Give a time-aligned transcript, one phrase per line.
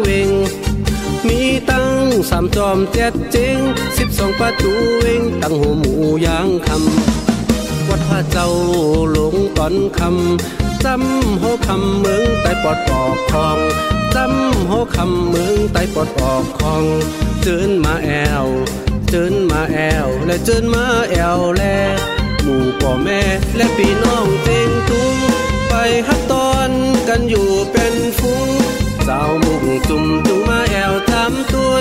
[0.00, 0.30] เวง
[1.26, 1.86] มีตั้ง
[2.30, 3.58] สามจอมเจ็ดเจง
[3.98, 5.94] สิบสองประตูเวงตั้งหัวหมู
[6.26, 8.48] ยางคำวัดพระเจ้า
[9.12, 13.58] หลงตอนคำจำหัวคำเมืองใต้ปอดปอกคอง
[14.14, 16.84] จำหัวคำเมืองใต้ปอดปอกคอง
[17.42, 18.10] เจินมาแอ
[18.44, 18.46] ว
[19.08, 21.62] เจินมาแอวและเจินมาแอวแล
[22.42, 23.20] หมู่พ่อแม่
[23.56, 25.14] และพี่น้องเจงทุง
[25.68, 25.74] ไป
[26.06, 26.70] ฮับตอน
[27.08, 28.48] กันอยู่เป็นฟุ้ง
[29.08, 31.78] สาวมุกจุ่มจุงมาแอวทำตัว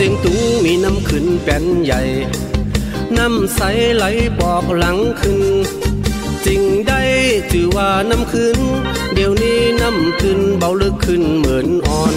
[0.00, 2.00] เสียงตุงมีน้ำขึ้นแป้นใหญ่
[3.16, 3.60] น้ำใส
[3.96, 4.04] ไหล
[4.38, 5.40] ปอกหลังขึ้น
[6.46, 7.00] จริงได้
[7.50, 8.58] ถือว่าน้ำขึ้น
[9.14, 12.14] เดี๋ยวนี้น้ำขึ้นเบาลึกขึ้นเหมือนอ่อน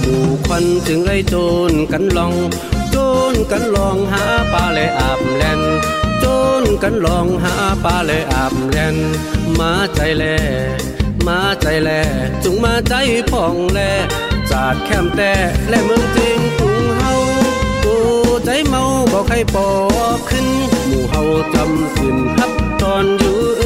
[0.00, 1.34] หมู่ควันจึงไล่โจ
[1.70, 2.34] นกันลอง
[2.90, 2.96] โจ
[3.32, 5.60] นกันลองหาปลาเลยอาบแลน
[6.20, 6.24] โจ
[6.62, 8.96] นกันลองหาปลาเลยอาบแลน
[9.58, 10.24] มาใจแล
[11.26, 11.90] มาใจแล
[12.44, 12.94] จงมาใจ
[13.30, 13.80] พองแล
[14.50, 15.32] จาดแคมแต่
[15.68, 16.38] และเมืองจริง
[18.68, 19.68] เมาบอกให้ปอ
[20.28, 20.46] ขึ้น
[20.88, 21.22] หมู่เฮา
[21.54, 22.52] จำสินฮับ
[22.82, 23.61] ตอนอยู่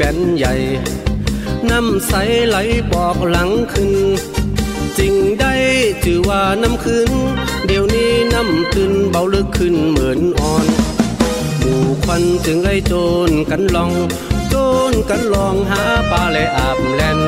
[0.00, 0.54] เออนใหญ่
[1.70, 2.12] น้ำใส
[2.48, 2.56] ไหล
[2.92, 3.92] ปอกหลังขึ้น
[4.98, 5.52] จริงได้
[6.04, 7.10] ถือว่าน้ำขึ้น
[7.66, 10.66] เดี๋ยวนี้น้ำขึ้นเบาลึกขึ้นเหมือนอ่อน
[11.58, 12.94] หมู่ควันจึงไล่โจ
[13.28, 13.92] นกันลอง
[14.48, 14.54] โจ
[14.90, 17.20] นกันลองหาปลาเลยอาบแลน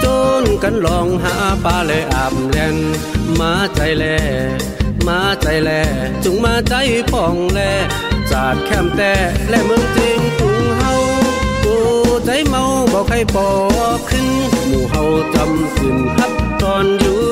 [0.00, 0.06] โจ
[0.42, 1.34] นกันลองหา
[1.64, 2.76] ปลาเลยอาบแลน
[3.40, 4.04] มาใจแล
[5.06, 5.70] มาใจแล
[6.24, 6.74] จุงมาใจ
[7.10, 7.60] พองแล
[8.30, 9.12] จาดแคมแต่
[9.48, 10.51] และเมืองจริง
[12.48, 12.62] เมา
[12.92, 13.48] บอกให้ปอ
[14.08, 14.26] ขึ้น
[14.68, 15.02] หมู่เฮา
[15.34, 17.31] จำสินฮับตอนอยู่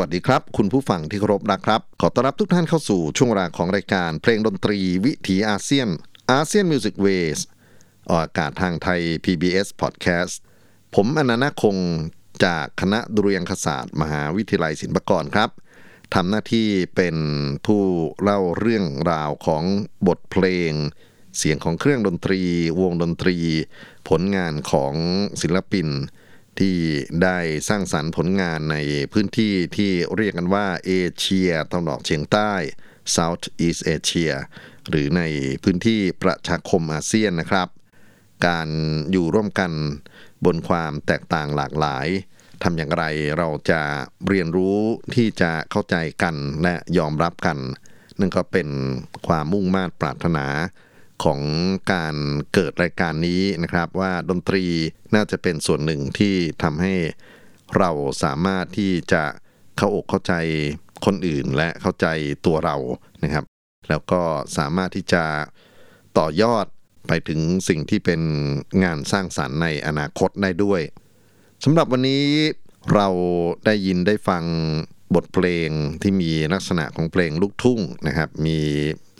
[0.00, 5.88] วัสดีครับ คุณผู้ฟังที่เคารพนะครับ ขอต้อนรับทุกท่านเข้าสู่ช่วงเวลาของรายการเพลงดนตรีวิถีอาเซียน
[6.32, 7.38] ASEAN Music Ways
[8.10, 10.34] ออกอากาศทางไทย PBS Podcast
[10.94, 11.76] ผมอนันต์คง
[12.44, 15.50] จากคณะดุริยางคศาสตร์ มหาวิทยาลัยศิลปากรครับ
[16.14, 17.16] ทำหน้าที่เป็น
[17.66, 17.82] ผู้
[18.22, 19.64] เล่าเรื่องราวของ
[20.06, 20.72] บทเพลง
[21.38, 22.40] เสียงของเครื่องดนตรี
[22.80, 23.36] วงดนตรี
[24.08, 24.94] ผลงานของ
[25.42, 25.88] ศิลปิน
[26.58, 26.76] ที่
[27.22, 27.38] ได้
[27.68, 28.76] สร้างสรรค์ผลงานใน
[29.12, 32.52] พื้นที่ที่เรียกกันว่าเอเชียตะวันออกเฉียงใต้
[33.14, 34.32] South East Asia
[34.88, 35.22] หรือใน
[35.64, 37.68] พื้นที่ประชาคมอาเซียนนะครับ
[38.46, 38.68] การ
[39.12, 39.72] อยู่ร่วมกัน
[40.44, 42.06] บนความแตกต่างหลากหลาย
[42.62, 43.04] ทำอย่างไร
[43.38, 43.82] เราจะ
[44.28, 44.78] เรียนรู้
[45.14, 47.58] ที่จะเข้าใจกันและยอมรับกัน
[48.20, 48.68] นั่นก็เป็น
[49.26, 50.46] ความมุ่งมา่ปรารถนา
[51.24, 51.40] ของ
[51.92, 52.16] การ
[52.54, 54.64] เกิดรายการนี้นะครับ ว่าดนตรี
[55.14, 56.94] น่าจะเป็นส่วนหนึ่งที่ทำให้
[57.78, 57.90] เรา
[58.22, 59.24] สามารถที่จะ
[59.76, 60.34] เข้าอกเข้าใจ
[61.04, 62.06] คนอื่นและเข้าใจ
[62.46, 62.76] ตัวเรา
[63.22, 63.44] นะครับ
[63.88, 64.22] แล้วก็
[64.58, 65.24] สามารถที่จะ
[66.18, 66.66] ต่อยอด
[67.08, 68.20] ไปถึงสิ่งที่เป็น
[68.84, 70.80] งานสร้างสารรค์ในอนาคตได้ด้วย
[71.64, 72.24] สำหรับวันนี้
[72.94, 73.08] เรา
[73.66, 74.44] ได้ยินได้ฟัง
[75.14, 75.68] บทเพลง
[76.02, 78.58] ที่มีลักษณะของเพลงลูกทุ่งนะครับ มี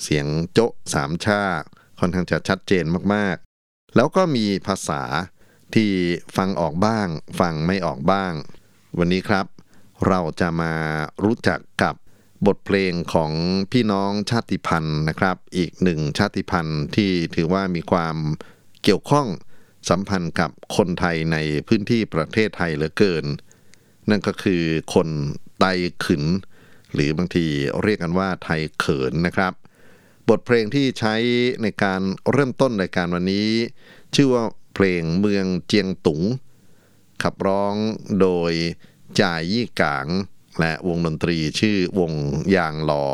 [0.03, 1.45] เสียงโจ๊ะสามชา
[2.01, 5.03] ค่อนข้างจะชัดเจนมากๆ แล้วก็มีภาษา
[5.75, 5.91] ที่
[6.37, 7.07] ฟังออกบ้าง
[7.41, 8.33] ฟังไม่ออกบ้าง
[8.99, 9.47] วันนี้ครับ
[10.09, 10.73] เราจะมา
[11.25, 11.95] รู้จักกับ
[12.47, 13.33] บทเพลงของ
[13.73, 18.17] พี่น้องชาติพันธุ์นะครับ อีกหนึ่งชาติพันธุ์ที่ถือว่ามีความ
[18.83, 19.27] เกี่ยวข้อง
[19.89, 21.37] สัมพันธ์กับคนไทยใน
[21.69, 23.25] พื้นที่ประเทศไทยเหลือเกิน
[24.11, 24.63] นั่นก็คือ
[24.95, 25.09] คน
[25.61, 25.65] ไต
[26.05, 26.25] ขืน
[26.95, 27.47] หรือบางที
[27.83, 29.53] เรียกกันว่าไทยเขินนะครับ
[30.31, 31.15] บทเพลงที่ใช้
[31.63, 33.51] ในการเริ่มต้นรายการวันนี้
[34.15, 34.45] ชื่อว่า
[34.75, 36.21] เพลงเมืองเจียงตุง
[37.23, 37.75] ขับร้อง
[38.21, 38.53] โดย
[39.21, 40.07] จ่ายยี่กาง
[40.61, 42.13] และวงดนตรีชื่อวง
[42.57, 43.05] ยางหลอ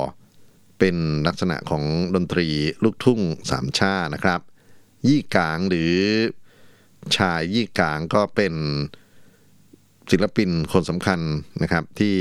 [0.79, 0.97] เป็น
[1.27, 1.85] ลักษณะของ
[2.15, 2.49] ดนตรี
[2.85, 3.21] ลูกทุ่ง
[3.51, 4.41] สามชานะครับ
[5.09, 5.95] ยี่กางหรือ
[7.17, 8.55] ชายยี่กางก็เป็น
[10.11, 11.21] ศิลปินคนสำคัญ
[11.63, 12.17] นะครับที่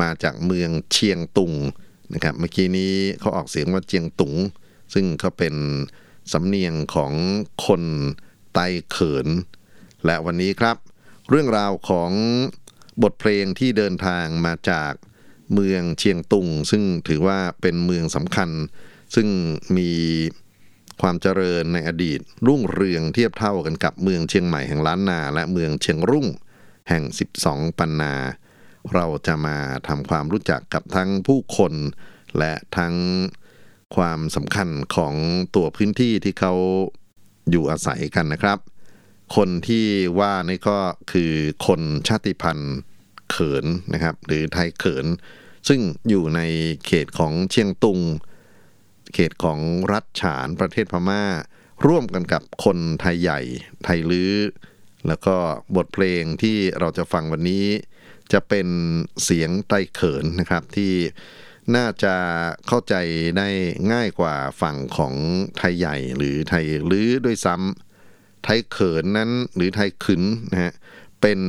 [0.00, 1.52] มาจากเมืองเชียงตุง
[2.14, 4.34] นะครับเมื่อกี้นี้เขาออกเสียงว่าเจียงตุง
[4.94, 5.54] ซึ่งเขาเป็น
[6.32, 7.12] สำเนียงของ
[7.66, 7.82] คน
[8.54, 9.28] ไต้เขิน
[10.04, 10.76] และวันนี้ครับ
[11.30, 12.10] เรื่องราวของ
[13.02, 14.92] บทเพลงที่เดินทางมาจาก
[15.54, 18.50] เมืองเชียงตุง ซึ่งถือว่าเป็นเมืองสำคัญ
[19.14, 19.28] ซึ่ง
[19.76, 19.92] มี
[21.02, 26.26] ความเจริญในอดีต รุ่งเรืองเทียบเท่ากันกับเมืองเชียงใหม่แห่งล้านนา และเมืองเชียงรุ่ง
[26.88, 27.02] แห่ง
[27.40, 28.14] 12 ปันนา
[28.94, 29.56] เราจะมา
[29.88, 31.72] ทำความรู้จักกับทั้งผู้คน
[32.38, 32.94] และทั้ง
[33.96, 35.14] ความสำคัญของ
[35.54, 36.54] ตัวพื้นที่ที่เขา
[37.50, 38.58] อยู่อาศัยกันนะครับ
[39.36, 39.86] คนที่
[40.18, 40.78] ว่านี่ก็
[41.12, 41.32] คือ
[41.66, 42.76] คนชาติพันธุ์
[43.30, 45.06] เขินนะครับ หรือไทยเขิน
[45.68, 46.40] ซึ่งอยู่ใน
[46.86, 48.00] เขตของเชียงตุง
[49.14, 49.60] เขตของ
[49.92, 51.24] รัฐฉานประเทศพมา่า
[51.86, 53.40] ร่วมกันกับคนไทยใหญ่
[53.84, 54.34] ไทยลื้อ
[55.06, 55.36] แล้วก็
[55.76, 57.66] บทเพลงที่เราจะฟังวันนี้
[58.32, 58.68] จะเป็น
[59.24, 60.92] เสียงไตเขินนะครับที่
[61.76, 62.14] น่าจะ
[62.66, 62.94] เข้าใจ
[63.38, 63.48] ได้
[63.92, 65.14] ง่ายกว่าฝั่งของ
[65.58, 70.22] ไทยใหญ่หรือไทยลื้อด้วยซ้ำไทยเขินนั้นหรือไทยขืน
[70.52, 70.72] นะฮะ
[71.22, 71.40] เป็น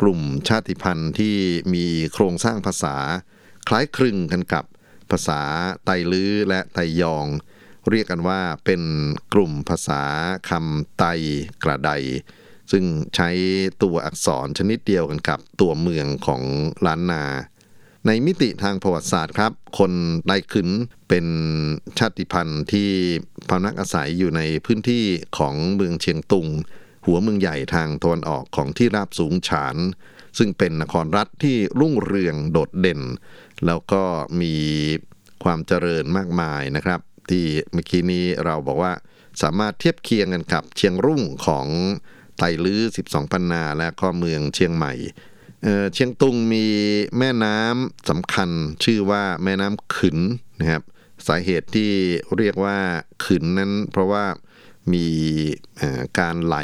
[0.00, 1.36] กลุ่มชาติพันธุ์ที่
[1.74, 2.96] มีโครงสร้างภาษา
[3.68, 4.64] คล้ายคลึงกันกับ
[5.10, 5.42] ภาษา
[5.84, 7.26] ไตลื้อและไตยอง
[7.90, 8.82] เรียกกันว่าเป็น
[9.34, 10.02] กลุ่มภาษา
[10.50, 11.04] คำไต
[11.64, 11.90] กระได
[12.72, 12.84] ซึ่ง
[13.16, 13.28] ใช้
[13.82, 16.42] ตัวอักษรชนิดเดียวกันกับตัวเมืองของ
[16.86, 17.24] ล้านนา
[18.06, 19.92] ในมิติทางประวัติศาสตร์ครับ คน
[20.26, 20.68] ไตขึ้น
[21.08, 21.26] เป็น
[21.98, 22.90] ชาติพันธุ์ที่
[23.48, 25.04] พำนักอาศัยอยู่ในพื้นที่
[25.38, 26.46] ของเมืองเชียงตุง
[27.06, 29.76] หัวเมืองใหญ่ทางตะวันออกของที่ราบสูงฉาน
[30.38, 33.00] ซึ่งเป็นนครรัฐที่รุ่งเรืองโดดเด่น
[33.66, 34.02] แล้วก็
[34.40, 34.54] มี
[35.44, 38.92] ความเจริญมากมายนะครับ ที่เมื่อกี้นี้เราบอกว่า
[39.42, 41.66] สามารถเทียบเคียงกันกับเชียงรุ่งของ
[42.38, 44.92] ไตลื้อ 12 ปันนาและก็เมืองเชียงใหม่
[45.62, 46.66] เเชียงตุงมี
[47.18, 48.50] แม่น้ำสำคัญ
[48.84, 50.18] ชื่อว่าแม่น้ำขึน
[50.60, 50.82] นะครับ
[51.26, 51.90] สาเหตุที่
[52.36, 52.78] เรียกว่า
[53.24, 54.24] ขึนนั้น เพราะว่า
[54.92, 55.06] มี
[56.18, 56.56] การไหล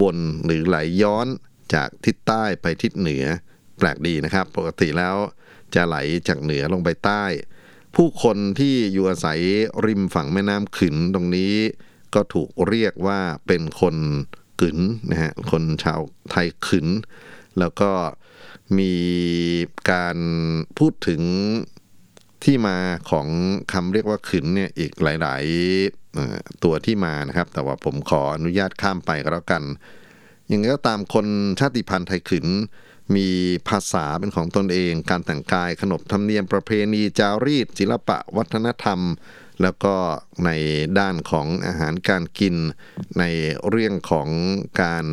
[0.00, 1.26] วนหรือไหลย้อน
[1.74, 3.24] จากทิศใต้ไปทิศเหนือ
[3.78, 5.16] แปลกดีนะครับ ปกติแล้ว
[5.74, 5.96] จะไหล
[6.28, 7.24] จากเหนือลงไปใต้
[7.96, 9.40] ผู้คนที่อยู่อาศัย
[9.86, 11.54] ริมฝั่งแม่น้ำขึนตรงนี้
[12.14, 13.96] ก็ถูกเรียกว่าเป็นคน
[14.60, 14.78] กึน
[15.10, 16.86] นะฮะคนชาวไทยขึน
[17.58, 17.90] แล้วก็
[18.78, 18.94] มี
[19.90, 20.18] การ
[20.78, 21.22] พูดถึง
[22.44, 22.76] ที่มา
[23.10, 23.26] ของ
[23.72, 25.44] คำเรียกว่าขึนเนี่ยอีกหลาย
[26.02, 29.62] ๆ ตัวที่มานะครับ แต่ว่าผมขออนุญาตข้ามไปก็แล้วกัน
[30.48, 31.26] อย่างนี้ก็ตามคน
[31.60, 32.46] ชาติพันธุ์ไทยขึน
[33.16, 33.28] มี
[33.68, 39.00] ภาษาเป็นของตนเอง การแต่งกายขนบธรรมเนียมประเพณีจารีตศิลปะ วัฒนธรรม
[39.62, 39.94] แล้วก็
[40.44, 40.50] ใน
[40.98, 42.54] ด้านของอาหารการกิน
[43.18, 43.24] ใน
[43.68, 44.28] เรื่องของ
[44.82, 45.06] การ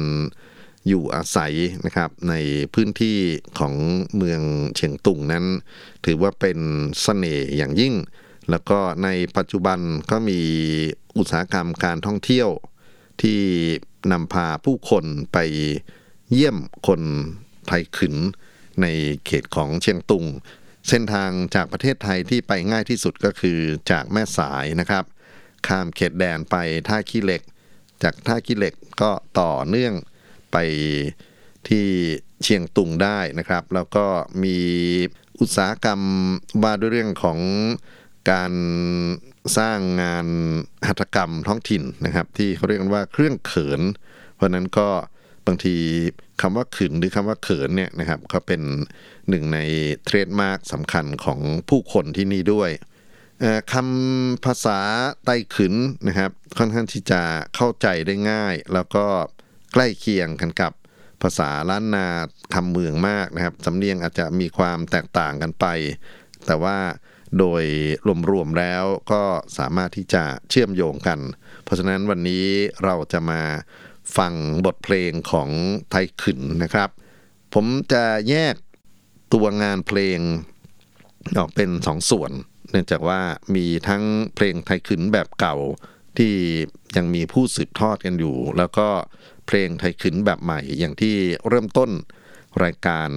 [0.88, 1.54] อยู่อาศัย
[1.86, 2.34] นะครับใน
[2.74, 3.18] พื้นที่
[3.60, 3.74] ของ
[4.16, 4.42] เมือง
[4.76, 5.46] เชียงตุงนั้น
[6.06, 6.60] ถือว่าเป็น
[7.02, 7.94] เสน่ห์อย่างยิ่ง
[8.50, 9.80] แล้วก็ในปัจจุบัน
[10.12, 10.40] ก็มี
[11.18, 12.50] อุตสาหกรรมการท่องเที่ยว
[13.22, 13.40] ที่
[14.12, 15.38] นำพาผู้คนไป
[16.32, 16.58] เยี่ยม
[16.88, 17.02] คน
[17.68, 18.16] ไทยขึน
[18.82, 18.88] ใน
[19.26, 20.26] เขตของเชียงตุง
[20.90, 23.60] เส้นทางจากประเทศไทยที่ไปง่ายที่สุดก็คือ
[23.92, 25.06] จากแม่สายนะครับ
[25.68, 26.56] ข้ามเขตแดนไป
[26.88, 27.42] ท่าขี้เหล็ก
[28.04, 29.94] จากท่าขี้เหล็กก็ต่อเนื่อง
[30.52, 30.58] ไป
[31.70, 31.86] ที่
[32.44, 34.06] เชียงตุงได้นะครับ แล้วก็
[34.44, 34.58] มี
[35.40, 36.02] อุตสาหกรรม
[36.64, 37.40] ว่าด้วยเรื่องของ
[38.32, 38.54] การ
[39.58, 40.28] สร้างงาน
[40.88, 43.82] หัตถกรรมท้องถิ่นนะครับ ที่เขาเรียกกันว่าเครื่องเขิน
[44.36, 44.90] เพราะนั้นก็
[45.48, 45.76] บางที
[46.42, 48.62] คำว่าขึนหรือคำว่าเขินเนี่ยนะครับก็เป็น
[49.30, 49.60] หนึ่งใน
[50.06, 52.72] เทรดมาร์กสำคัญของผู้คนที่นี่ด้วย
[53.74, 54.80] คำภาษา
[55.26, 55.74] ไต้ขึน
[56.08, 57.22] นะครับ ค่อนข้างที่จะ
[57.56, 59.06] เข้าใจได้ง่าย แล้วก็
[59.74, 60.74] ใกล้เคียงกันกับ
[61.22, 62.08] ภาษาล้านนา
[62.54, 65.66] คำเมืองมากนะครับสำเนียงอาจจะมีความแตกต่างกันไป
[66.46, 66.78] แต่ว่า
[67.40, 67.64] โดย
[68.32, 69.24] รวมๆแล้วก็
[69.58, 71.20] สามารถที่จะเชื่อมโยงกัน
[71.64, 72.46] เพราะฉะนั้นวันนี้
[72.84, 73.42] เราจะมา
[74.18, 74.34] ฟัง
[74.66, 75.50] บทเพลงของ
[75.92, 76.90] ไทยขึนนะครับ
[77.54, 78.56] ผมจะแยก
[79.34, 80.20] ตัวงานเพลง
[81.38, 82.32] ออกเป็นสองส่วน
[82.70, 83.22] เนื่องจากว่า
[83.56, 84.04] มีทั้ง
[84.36, 85.56] เพลงไทยขึนแบบเก่า
[86.18, 86.34] ที่
[86.96, 88.88] ยังมีผู้สืบทอดกันอยู่ แล้วก็
[89.48, 91.16] เพลงไทยขึนแบบใหม่ อย่างที่
[91.48, 91.92] เริ่มต้น
[92.64, 93.10] รายการ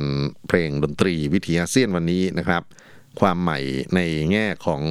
[0.48, 2.62] เพลงดนตรีวิทยาเซียนวันนี้นะครับ
[3.20, 3.58] ความใหม่
[3.94, 4.00] ใน
[4.32, 4.82] แง่ของ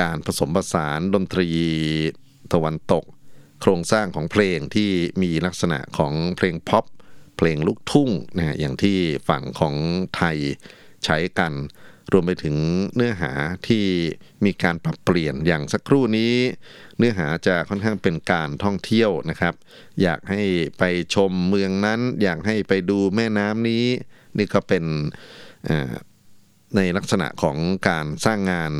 [0.00, 1.48] การผสมผสานดนตรี
[2.52, 3.04] ตะวันตก
[3.60, 4.90] โครงสร้างของเพลงที่
[5.22, 6.84] มีลักษณะของเพลงพ็อป
[7.36, 8.98] เพลงลูกทุ่งนะอย่างที่
[9.28, 9.74] ฝั่งของ
[10.16, 10.36] ไทย
[11.04, 11.52] ใช้กัน
[12.12, 12.56] รวมไปถึง
[12.94, 13.32] เนื้อหา
[13.68, 13.84] ที่
[14.44, 16.34] มีการปรับเปลี่ยนอย่างสักครู่นี้
[16.98, 19.54] เนื้อหาจะค่อนข้างเป็นการท่องเที่ยวนะครับ
[20.02, 20.42] อยากให้
[20.78, 20.82] ไป
[21.14, 23.84] ชมเมืองนั้น อยากให้ไปดูแม่น้ำนี้
[24.36, 24.84] นี่ก็เป็น
[26.76, 27.56] ในลักษณะของ
[27.88, 28.72] การสร้างงาน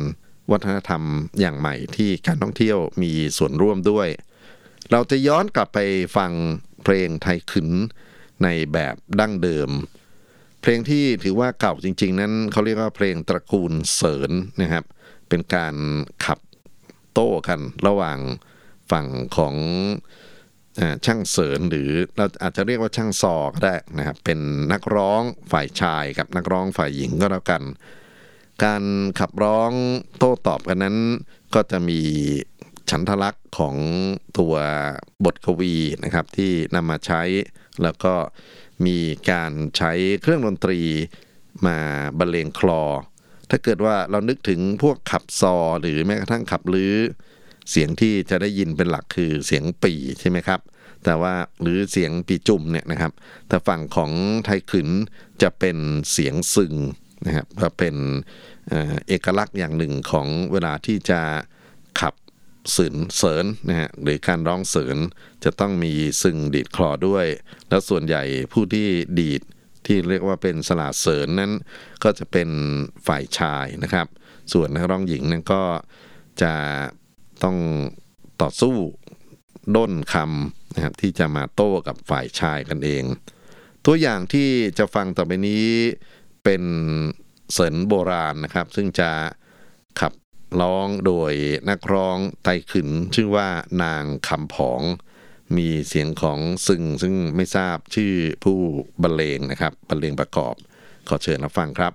[0.51, 1.03] วัฒนธรรม
[1.39, 4.07] อย่างใหม่ที่การท่องเที่ยวมีส่วนร่วมด้วย
[4.91, 5.79] เราจะย้อนกลับไป
[6.17, 6.31] ฟัง
[6.83, 7.69] เพลงไทยขึ้น
[8.43, 9.69] ในแบบดั้งเดิม
[10.61, 14.83] เพลงที่ถือว่าเก่าจริง ๆ นั้นเขาเรียกว่าเพลงตระกูลเสริญนะครับ
[15.29, 15.75] เป็นการ
[16.25, 16.39] ขับ
[17.13, 18.19] โต้กันระหว่าง
[18.91, 19.55] ฝั่งของ
[21.05, 24.39] ช่างเสริญหรือเราอาจจะเรียกว่าช่างซอก็ได้นะครับเป็น
[24.71, 27.63] นักร้องฝ่ายชายกับนักร้องฝ่ายหญิงก็แล้วกัน
[28.63, 28.83] การ
[29.19, 29.71] ขับร้อง
[30.17, 30.97] โต้ตอบกันนั้น
[31.55, 32.01] ก็จะมี
[32.89, 33.75] ฉันทลักษณ์ของ
[34.37, 34.55] ตัว
[35.25, 37.21] บทกวีนะครับที่นำมาใช้
[37.83, 38.13] แล้วก็
[38.85, 38.97] มี
[39.31, 39.91] การใช้
[40.21, 40.79] เครื่องดนตรี
[41.65, 41.77] มา
[42.17, 42.83] บรรเลงคลอ
[43.49, 46.95] ถ้าเกิดว่าเรานึกถึงพวกขับซอ หรือแม้กระทั่งขับลื้อ
[47.71, 50.59] เสียงที่จะได้ยินเป็นหลักคือเสียงปีใช่ไหมครับ
[51.05, 53.11] แต่ว่าหรือเสียงปีจุ่มเนี่ยนะครับ
[53.47, 54.11] แต่ฝั่งของ
[54.45, 54.89] ไทยขืน
[55.41, 55.77] จะเป็น
[56.11, 56.73] เสียงซึง
[57.25, 57.95] นะครับก็เป็น
[59.07, 61.21] เอกลักษณ์อย่างหนึ่งของเวลาที่จะ
[62.75, 64.97] สืนเสริญนะฮะหรือการร้องเสริญ
[65.43, 67.25] จะต้องมีซึ่งดีดคลอด้วย
[67.69, 68.87] แล้วส่วนใหญ่ผู้ที่
[69.19, 69.41] ดีด
[69.85, 71.51] ที่เรียกว่าเป็นสลาเสริญนั้น
[72.03, 72.49] ก็จะเป็น
[73.07, 74.07] ฝ่ายชายนะครับ
[74.53, 75.63] ส่วนนักร้องหญิงนั้นก็
[76.41, 76.53] จะ
[77.43, 77.57] ต้อง
[78.41, 78.75] ต่อสู้
[79.75, 83.03] ด้นคำนะครับที่จะมาโต้กับฝ่ายชายกันเอง
[83.85, 85.65] ตัวอย่างที่จะฟังต่อไปนี้
[86.43, 86.63] เป็น
[87.53, 89.09] เสริญโบราณนะครับ ซึ่งจะ
[89.99, 90.13] ขับ
[90.61, 91.31] ร้องโดย
[91.69, 93.47] นักร้องไตขึ้นชื่อว่า
[93.83, 94.81] นางคำผอง
[95.57, 98.13] มีเสียงของซึงซึ่งไม่ทราบชื่อ
[98.43, 98.59] ผู้
[99.03, 100.55] บรรเลงนะครับบรรเลงประกอบ
[101.07, 101.93] ขอเชิญรับฟังครับ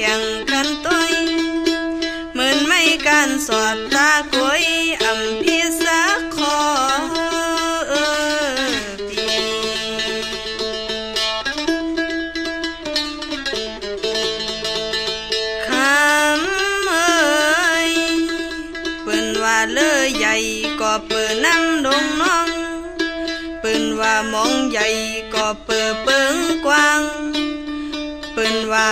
[0.00, 1.12] ยแข่งกันต้อย
[2.32, 4.64] เหมือนไม่การสอดตากวย
[5.02, 5.49] อำ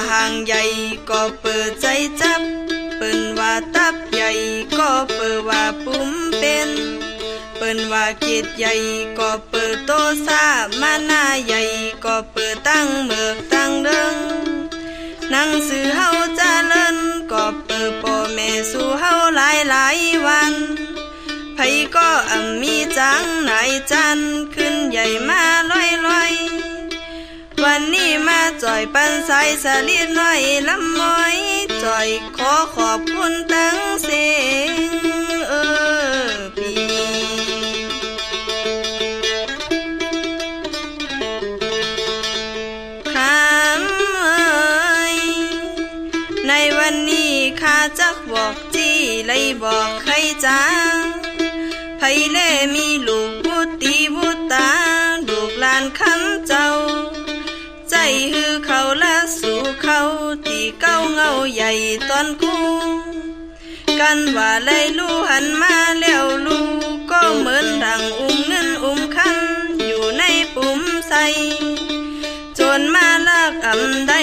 [0.08, 0.62] หางใหญ่
[1.10, 1.86] ก็เปิดใจ
[2.20, 2.42] จับ
[2.96, 4.30] เปิ้นว่าตับใหญ่
[4.78, 6.70] ก็เปิดว่าปุ่มเป็น
[7.56, 8.74] เปิ้นว่าเกียดใหญ่
[9.18, 9.92] ก็เปิดโต
[10.26, 10.44] ซา
[10.80, 11.62] มาหน้าใหญ่
[12.04, 14.16] ก็เปิดตั้งเมือกตั้งเดิง
[15.34, 16.98] นังสือเฮาจาเลิน
[17.32, 20.54] ก็เปิดโปแม่สู่เฮาหลายหลายวัน
[21.54, 21.58] ไผ
[21.96, 24.18] ก็อำมีจังนายจัน
[24.54, 25.40] ขึ้นใหญ่มา
[25.70, 26.32] ลอยลอย
[27.64, 29.30] วันนี้มาจ่อยปันส
[29.64, 31.36] สลิดน้อยลำมอย
[31.84, 34.72] จ่อยขอขอบคุณตั้งเสียง
[35.48, 35.52] เอ
[36.28, 36.72] อปี
[43.12, 45.18] คำเอ้ย
[46.48, 50.12] ในวันนี้ข้าจักบอกจี้เลยบอกใคร
[50.44, 50.60] จ้า
[51.98, 53.47] ไผเล่มีลูก
[59.36, 60.00] สู่เขา
[60.46, 61.72] ที่เก้าเงาใหญ่
[62.08, 62.56] ตอนกู
[64.00, 66.60] กันว่าเลยลูหันมาแล้วลู
[66.92, 70.22] กก็เหมือนดังอุ้มเงินอุ้มคำอยู่ใน
[70.54, 71.14] ปุ่มใส
[72.58, 74.14] จนมาลากอำใด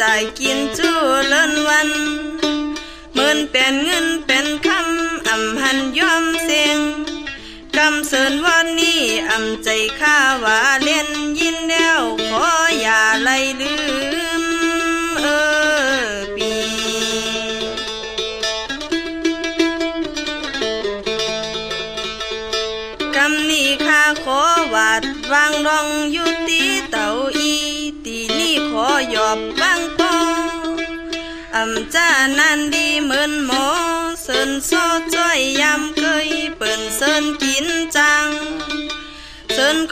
[0.00, 0.96] จ่ายกินจู้
[1.28, 1.90] เลินวัน
[3.12, 6.78] เหมือนเป็นเงินเป็นคำอำหันยอมเสียง
[7.76, 9.68] คำเสริญวันนี้อำใจ
[10.00, 12.46] ข้าว่าเล่นยินแล้วขอ
[12.80, 13.89] อย่าไล่ลืม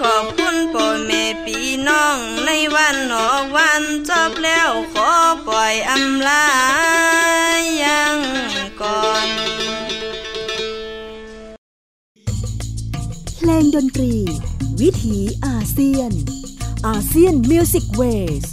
[0.04, 5.10] ขอบคุณพ่อแม่พี่น้องในวันออกวันจบแล้วขอ
[5.46, 6.46] ปล่อยอำลา
[7.82, 8.18] ยัง
[8.80, 9.28] ก่อน
[13.36, 14.14] เพลงดนตรี
[14.80, 16.12] วิถีอาเซียน
[16.86, 18.44] ASEAN Music Ways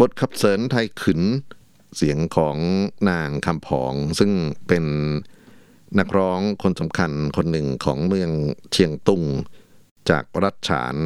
[0.00, 1.22] บทขับเสริญไตขึน
[1.96, 2.56] เสียงของ
[3.10, 4.30] นางคำผอง ซึ่ง
[4.68, 4.86] เป็น
[5.98, 8.30] นักร้องคนสำคัญคนหนึ่งของเมือง
[8.72, 9.22] เชียงตุง
[10.10, 10.96] จากรัฐฉาน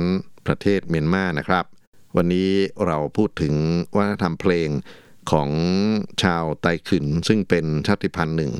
[0.46, 1.64] ประเทศเมียนมานะครับ
[2.16, 2.50] วันนี้
[2.86, 3.54] เราพูดถึง
[3.96, 4.68] วัฒนธรรมเพลง
[5.30, 5.50] ของ
[6.22, 8.52] ชาวไตขืนซึ่งเป็นชาติพันธุ์หนึ่ง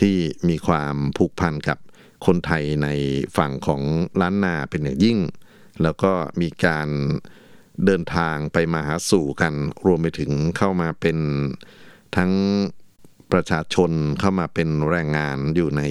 [0.00, 0.16] ที่
[0.48, 1.78] มีความผูกพันกับ
[2.26, 2.88] คนไทยใน
[3.36, 3.82] ฝั่งของ
[4.20, 5.18] ล้านนาเป็นอย่างยิ่ง
[5.82, 6.88] แล้วก็มีการ
[7.84, 9.54] เดินทางไปมาหาสู่กัน
[9.86, 11.18] รวมไปถึงเข้ามาเป็น
[12.16, 12.32] ทั้ง
[13.32, 15.82] ประชาชนเข้ามาเป็นแรงงานอยู่ใน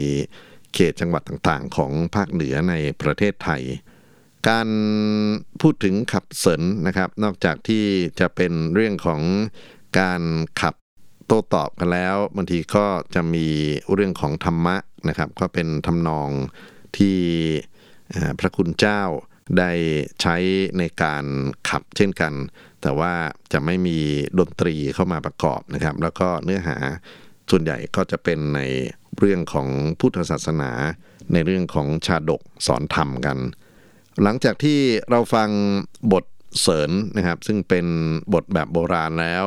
[0.74, 3.64] เขตจังหวัดต่างๆ ของภาคเหนือในประเทศไทย
[4.50, 4.70] การ
[5.62, 7.86] พูดถึงขับเสริญนะครับ นอกจากที่
[8.20, 9.22] จะเป็นเรื่องของ
[10.00, 10.22] การ
[10.62, 10.76] ขับ
[11.26, 13.48] โต้ตอบกันแล้วบางทีก็จะมี
[13.94, 16.30] เรื่องของธรรมะนะครับ ก็เป็นทำนอง
[16.98, 17.18] ที่
[18.40, 19.02] พระคุณเจ้า
[19.58, 19.72] ได้
[20.22, 20.36] ใช้
[20.78, 21.26] ในการ
[21.70, 22.34] ขับเช่นกัน
[22.82, 23.14] แต่ว่า
[23.54, 23.98] จะไม่มี
[24.40, 26.78] ดนตรีเข้ามาประกอบนะครับ แล้วก็เนื้อหา
[27.50, 28.62] ส่วนใหญ่ก็จะเป็นใน
[29.20, 29.68] เรื่องของ
[30.00, 30.72] พุทธศาสนา
[31.34, 33.38] ในเรื่องของชาดกสอนธรรมกัน
[34.24, 34.80] หลังจากที่
[35.10, 35.50] เราฟัง
[36.14, 36.26] บท
[36.62, 37.86] เสริญนะครับ ซึ่งเป็น
[38.34, 39.46] บทแบบโบราณแล้ว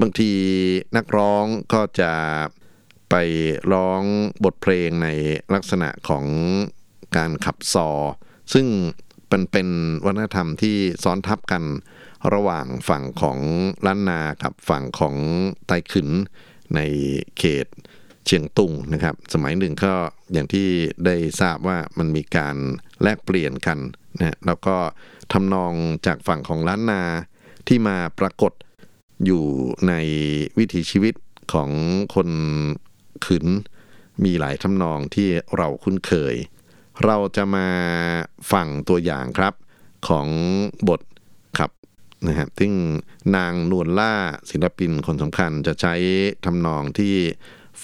[0.00, 0.32] บางที
[0.96, 2.12] นักร้องก็จะ
[3.10, 3.14] ไป
[3.72, 4.02] ร้อง
[4.44, 5.08] บทเพลงใน
[5.54, 6.24] ลักษณะของ
[7.16, 7.88] การขับซอ
[8.52, 8.66] ซึ่ง
[9.28, 9.68] เป็นเป็น
[10.04, 11.62] วัฒนธรรมที่ซ้อนทับกัน
[12.34, 13.38] ระหว่างฝั่งของ
[13.86, 15.14] ล้านนากับฝั่งของ
[15.66, 16.08] ไต้ขึ้น
[16.74, 16.80] ใน
[17.38, 17.66] เขต
[18.26, 19.94] เชียงตุงนะครับ สมัยหนึ่งก็
[20.32, 20.68] อย่างที่
[21.06, 22.56] ได้ทราบว่ามันมีการ
[23.02, 23.78] แลกเปลี่ยนกัน
[24.18, 24.76] นะแล้วก็
[25.32, 25.72] ทำนอง
[26.06, 27.02] จากฝั่งของล้านนา
[27.68, 28.52] ที่มาปรากฏ
[29.24, 29.44] อยู่
[29.88, 29.92] ใน
[30.58, 31.14] วิถีชีวิต
[31.52, 31.70] ของ
[32.14, 32.28] คน
[33.24, 33.46] ขืน
[34.24, 36.34] มีหลายทำนองที่เราคุ้นเคย
[37.04, 37.68] เราจะมา
[38.52, 39.54] ฟังตัวอย่างครับ
[40.08, 40.26] ของ
[40.88, 41.00] บท
[42.26, 42.72] นะฮะซึ่ง
[43.36, 44.14] นางนวลล่า
[44.50, 45.94] ศิลปินคนสำคัญจะใช้
[46.44, 47.14] ทำนองที่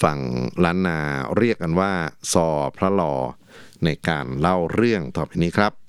[0.01, 0.19] ฝั่ง
[0.63, 0.99] ล้านนา
[1.37, 1.93] เรียกกันว่า
[2.33, 3.15] ซอพระหลอ
[3.83, 5.82] ในการเล่าเรื่องต่อไปนี้ครับ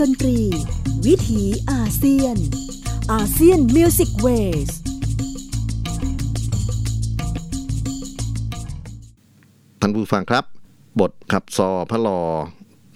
[0.00, 0.38] ดนตรี
[1.06, 2.36] วิถีอาเซียน
[3.12, 4.26] อาเซียนมิวสิกเว
[4.68, 4.70] ส
[9.80, 10.44] ท่านผู้ฟังครับ
[11.00, 12.20] บทขับซอพระลอ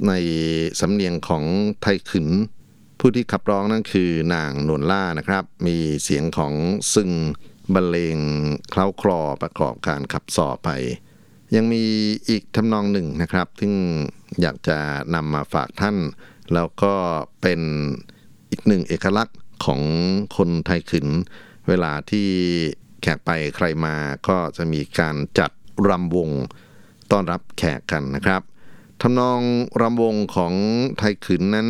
[0.08, 0.12] ใน
[0.80, 1.44] สำเนียงของ
[1.82, 2.28] ไทยขึน
[2.98, 6.54] ผู้ที่ขับร้องนั่นคือนางนวลล่านะครับ มีเสียงของ
[6.94, 7.10] ซึ่ง
[7.74, 8.18] บรรเลง
[8.70, 10.68] เคล้าคลอประกอบการขับสอไป
[11.54, 11.84] ยังมี
[12.28, 13.74] อีกทำนองหนึ่งนะครับ ซึ่ง
[14.40, 14.78] อยากจะ
[15.14, 15.96] นำมาฝากท่าน
[16.54, 16.94] แล้วก็
[17.42, 17.60] เป็น
[18.50, 19.80] อีกหนึ่งเอกลักษณ์ของ
[20.36, 21.06] คนไทยขึน
[21.68, 22.28] เวลาที่
[23.02, 23.96] แขกไปใครมา
[24.28, 25.50] ก็จะมีการจัด
[25.88, 26.30] รำวง
[27.10, 28.42] ต้อนรับแขกกันนะครับ
[29.00, 29.40] ทำนอง
[29.80, 30.54] รำวงของ
[30.98, 31.68] ไทยขึนนั้น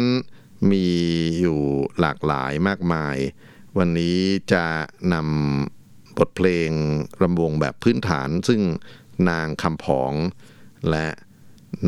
[0.71, 0.87] มี
[1.41, 1.61] อยู่
[2.01, 3.17] หลากหลายมากมาย
[3.79, 4.19] วันนี้
[4.53, 4.65] จะ
[5.13, 6.71] นำบทเพลง
[7.23, 8.61] รำวงแบบพื้นฐาน ซึ่ง
[9.31, 10.13] นางคำผอง
[10.91, 11.09] และ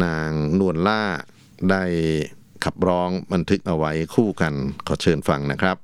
[0.04, 1.02] นางนวลล่า
[1.70, 1.84] ได้
[2.64, 4.52] ขับร้องบันทึกเอาไว้คู่กัน
[4.86, 5.76] ขอเชิญฟังนะครับ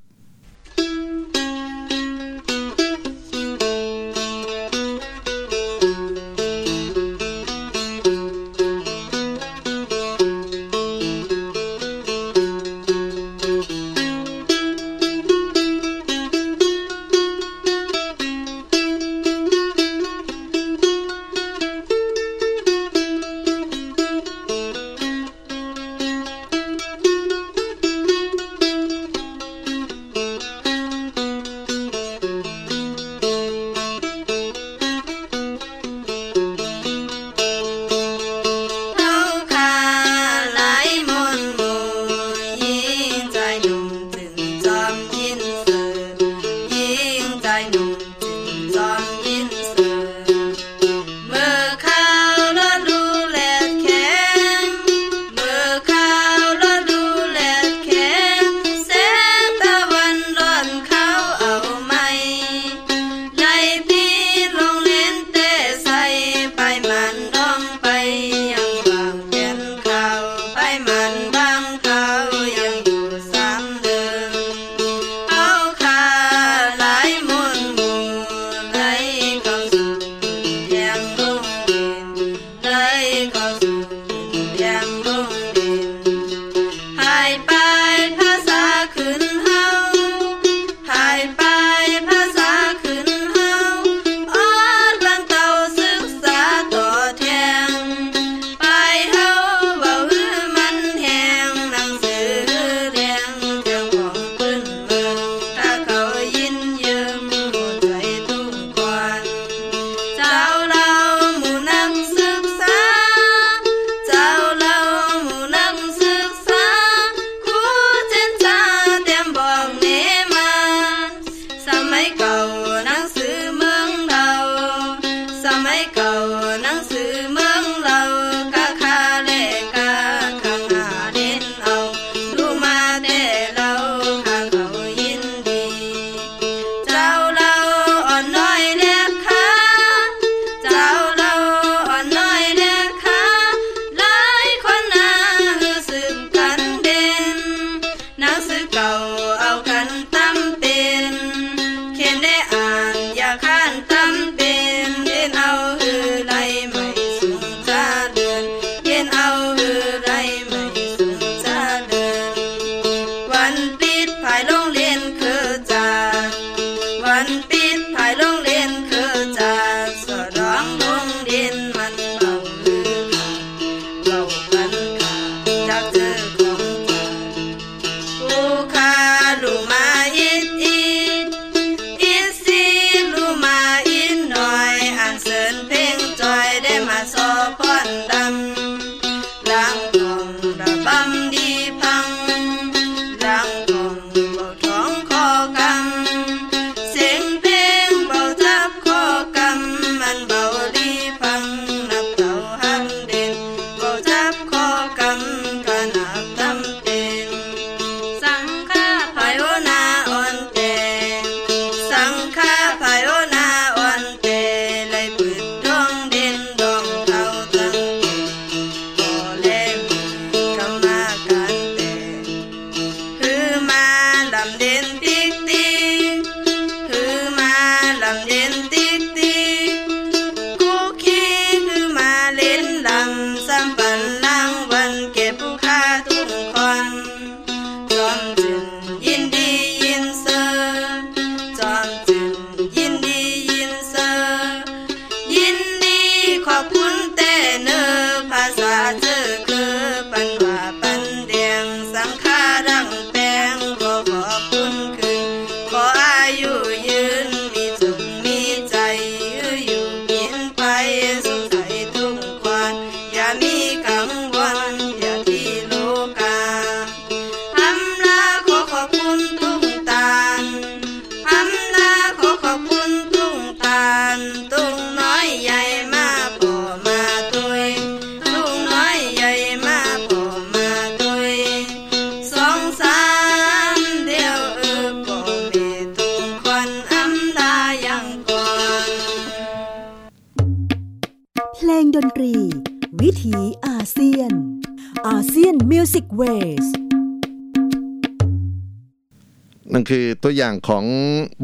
[300.51, 300.87] อย่างของ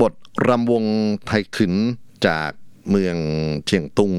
[0.02, 0.14] บท
[0.48, 0.84] รำวง
[1.26, 1.74] ไทยขึน
[2.26, 2.50] จาก
[2.90, 3.16] เมือง
[3.66, 4.12] เชียงตุง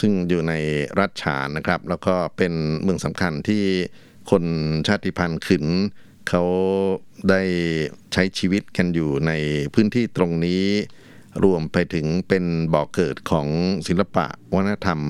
[0.00, 0.54] ซึ่งอยู่ใน
[0.98, 3.64] รัฐฉานนะครับ แล้วก็เป็นเมืองสำคัญที่
[4.30, 4.44] คน
[4.86, 5.64] ชาติพันธุ์ขึน
[6.28, 6.44] เขา
[7.30, 7.42] ได้
[8.12, 9.32] ใช้ชีวิตกันอยู่ใน
[9.74, 10.64] พื้นที่ตรงนี้
[11.44, 12.44] รวมไปถึงเป็น
[12.74, 13.46] บ่อกเกิดของ
[13.86, 15.00] ศิลปะวัฒนธรรม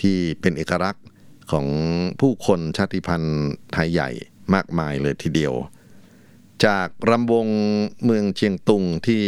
[0.00, 1.04] ที่เป็นเอกลักษณ์
[1.50, 1.66] ของ
[2.20, 4.10] ผู้คนชาติพันธุ์ไทยใหญ่
[4.54, 5.54] มากมายเลยทีเดียว
[6.66, 7.46] จากรำวง
[8.04, 9.22] เมืองเชียงตุงที่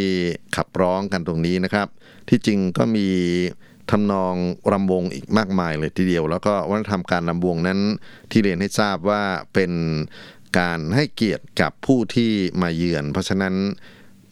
[0.56, 1.88] ขับร้องกันตรงนี้นะครับ
[2.28, 3.08] ที่จริงก็มี
[3.90, 4.34] ทำนอง
[4.72, 7.80] รำวงอีกมากมายเลยทีเดียว แล้วก็วัฒนธรรมการรำวงนั้น
[8.30, 9.22] ที่เรียนให้ทราบว่า
[9.54, 9.72] เป็น
[10.58, 13.54] การให้เกียรติกับผู้ที่มาเยือน เพราะฉะนั้น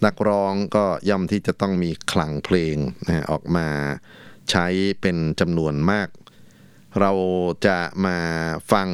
[0.04, 3.68] นักร้องก็ย่อมที่จะต้องมีคลังเพลงนะออกมา
[4.50, 4.66] ใช้
[5.00, 6.08] เป็นจำนวนมาก
[7.00, 7.12] เรา
[7.66, 8.18] จะมา
[8.72, 8.88] ฟัง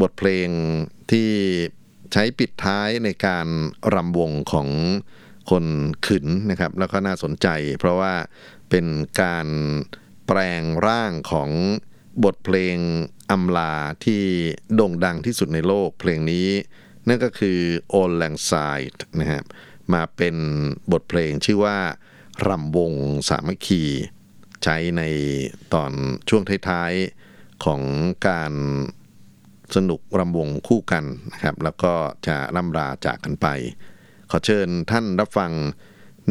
[0.00, 0.48] บทเพลง
[1.10, 1.30] ที่
[2.16, 3.46] ใช้ปิดท้ายในการ
[3.94, 4.68] รำวงของ
[5.50, 5.64] คน
[6.06, 7.48] ขืนนะครับ แล้วก็น่าสนใจ
[7.78, 8.14] เพราะว่า
[8.70, 8.86] เป็น
[9.22, 9.48] การ
[10.26, 11.50] แปลงร่างของ
[12.24, 12.76] บทเพลง
[13.30, 13.74] อำลา
[14.04, 14.22] ที่
[14.74, 16.48] โด่งดังที่สุดในโลกเพลงนี้
[17.08, 17.58] นั่นก็คือ
[17.98, 19.44] All Lang Syde นะครับ
[19.92, 20.36] มาเป็น
[20.92, 21.78] บทเพลงชื่อว่า
[22.48, 22.92] รำวง
[23.28, 23.84] สามัคคี
[24.64, 25.02] ใช้ใน
[25.74, 25.92] ตอน
[26.28, 27.80] ช่วงท้ายๆของ
[28.28, 28.52] การ
[29.74, 31.92] สนุกรำวงคู่กันนะครับ แล้วก็
[32.26, 33.46] จะล่ำลาจากกันไป
[34.30, 35.52] ขอเชิญท่านรับฟัง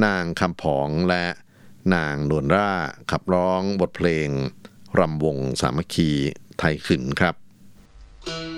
[0.06, 1.26] นางคำผองและ
[1.96, 2.72] นางนวลร่า
[3.12, 4.30] ขับร้องบทเพลง
[5.00, 6.10] รำวงสามัคคี
[6.60, 7.36] ไทยขึ้นครับ
[8.28, 8.53] นั่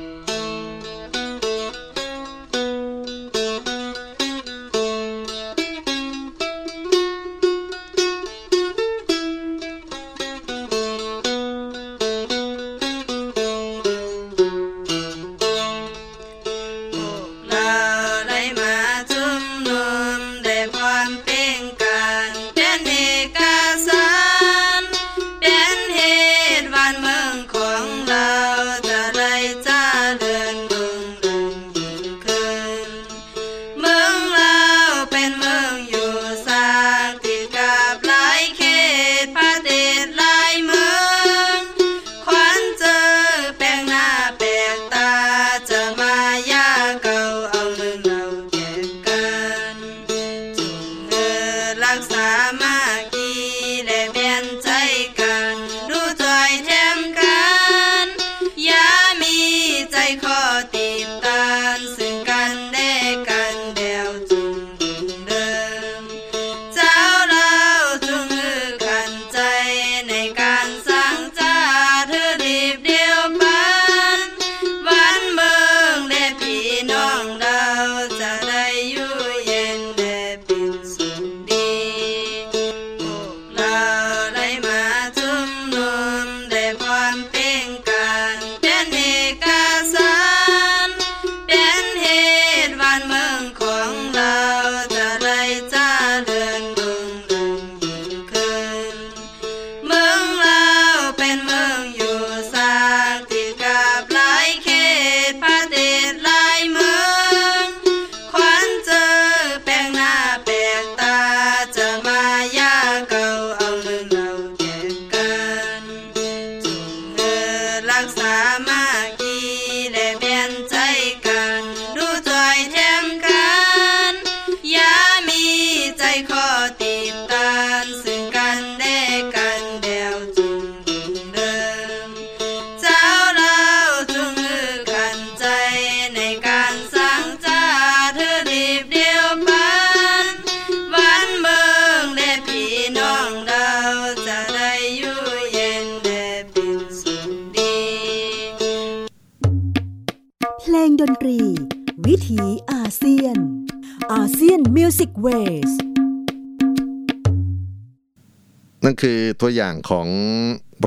[159.55, 160.07] อย่างของ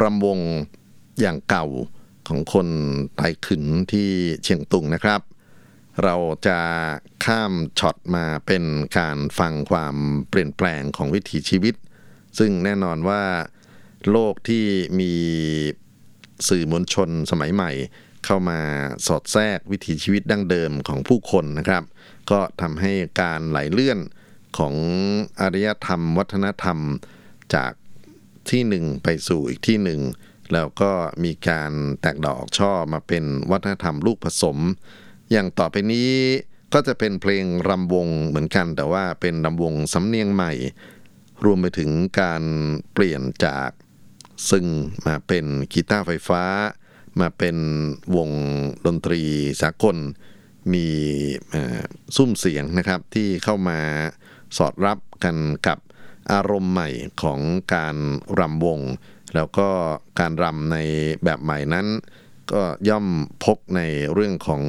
[0.00, 0.40] รำวง
[1.20, 1.66] อย่างเก่า
[2.28, 2.68] ของคน
[3.16, 3.62] ไทยขึน
[3.92, 4.08] ที่
[4.42, 5.20] เชียงตุงนะครับ
[6.04, 6.16] เรา
[6.46, 6.58] จะ
[7.24, 8.64] ข้ามช็อตมาเป็น
[8.98, 9.96] การฟังความ
[10.28, 11.74] เปลี่ยนแปลงของวิถีชีวิต
[12.38, 13.22] ซึ่งแน่นอนว่า
[14.10, 14.64] โลกที่
[15.00, 15.12] มี
[16.48, 17.70] สื่อมวลชนสมัยใหม่
[18.24, 18.60] เข้ามา
[19.06, 21.82] สอดแทรกวิถีชีวิตดั้งเดิมของผู้คนนะครับ
[22.30, 23.98] ก็ทำให้การไหลเลื่อน
[24.58, 24.74] ของ
[25.40, 26.78] อารยธรรม วัฒนธรรม
[27.54, 27.72] จาก
[28.52, 30.00] ที่หนึ่งไปสู่อีกที่หนึ่ง
[30.52, 30.92] แล้วก็
[31.24, 34.58] มีการแตกดอกออกช่อมาเป็นวัฒนธรรมลูกผสม
[35.30, 36.10] อย่างต่อไปนี้
[36.74, 40.52] ก็จะเป็นเพลงรำวงเหมือนกัน แต่ว่าเป็นรำวงสำเนียงใหม่
[41.44, 41.90] รวมไปถึง
[42.20, 42.42] การ
[42.92, 43.70] เปลี่ยนจาก
[44.50, 44.64] ซึ่ง
[45.06, 46.42] มาเป็นกีตาร์ไฟฟ้า
[47.20, 47.56] มาเป็น
[48.16, 48.30] วง
[48.86, 49.22] ดนตรี
[49.62, 49.96] สากล
[50.72, 50.86] มี
[52.16, 53.78] ซุ้มเสียงนะครับที่เข้ามา
[54.56, 55.36] สอดรับกัน
[55.66, 55.78] กับ
[56.32, 56.88] อารมณ์ใหม่
[57.22, 57.40] ของ
[57.74, 57.96] การ
[58.38, 58.80] รำวง
[59.34, 59.68] แล้วก็
[60.20, 60.76] การรำใน
[61.24, 61.86] แบบใหม่นั้น
[62.52, 63.06] ก็ย่อม
[63.44, 63.80] พกใน
[64.12, 64.62] เรื่องของ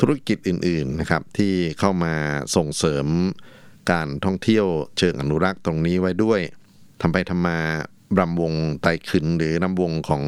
[0.00, 2.14] ธุรกิจอื่นๆนะครับ ที่เข้ามา
[2.56, 3.06] ส่งเสริม
[3.90, 4.66] การท่องเที่ยว
[4.98, 6.40] เชิงอนุรักษ์ตรงนี้ไว้ด้วย
[7.00, 7.58] ทำไปทำมา
[8.18, 10.24] รำวงไตขึ้นหรือรำวงของ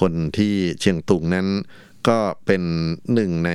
[0.00, 1.48] คนที่เชียงตุงนั้น
[2.08, 2.62] ก็เป็น
[3.14, 3.50] หนึ่งใน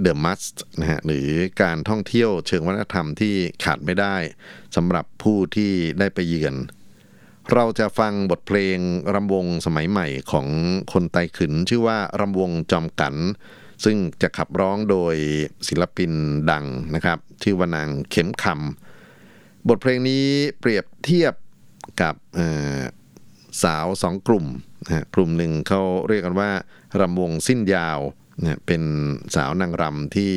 [0.00, 0.42] เดอะมัส
[0.80, 1.28] นะฮะหรือ
[1.62, 3.34] การท่องเที่ยวเชิงวัฒนธรรมที่
[3.64, 4.16] ขาดไม่ได้
[4.76, 6.54] สำหรับผู้ที่ได้ไปเยือน
[7.52, 8.78] เราจะฟังบทเพลง
[9.14, 10.46] รำวงสมัยใหม่ของ
[10.92, 13.14] คนไต้ขึนชื่อว่ารำวงจอมกัน
[13.84, 15.14] ซึ่งจะขับร้องโดย
[15.68, 16.12] ศิลปิน
[16.50, 20.24] ดังนะครับ ชื่อว่านางเข็มคำบทเพลงนี้
[20.60, 21.34] เปรียบเทียบ
[22.02, 22.14] กับ
[23.64, 24.46] สาวสองกลุ่ม
[24.86, 26.50] นะฮะกลุ่มหนึ่งเขาเรียกกันว่า
[27.00, 27.98] รำวงสิ้นยาว
[28.40, 28.82] นะเป็น
[29.34, 30.34] สาวนางรำที่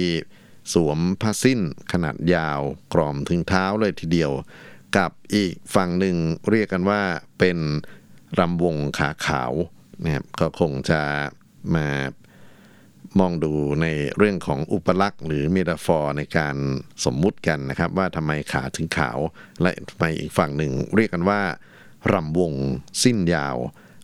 [0.73, 1.59] สวมผ้าสิ้น
[1.91, 2.59] ขนาดยาว
[2.93, 4.31] กรอมถึงเท้าเลยทีเดียว
[4.97, 6.15] กับอีกฝั่งหนึ่ง
[6.49, 7.01] เรียกกันว่า
[7.39, 7.57] เป็น
[8.39, 9.53] รำวงขาขาว
[10.03, 11.01] นะครับก็คงจะ
[11.75, 11.87] มา
[13.19, 16.55] มองดูในเรื่องของอุปลักษณ์หรือเมตาฟอร์ในการ
[17.05, 19.19] สมมุติกันนะครับ ว่าทำไมขาถึงขาว
[19.61, 21.41] และทำไมอีกฝั่งหนึ่งเรียกกันว่า
[22.11, 22.53] รำวง
[23.03, 23.57] สิ้นยาว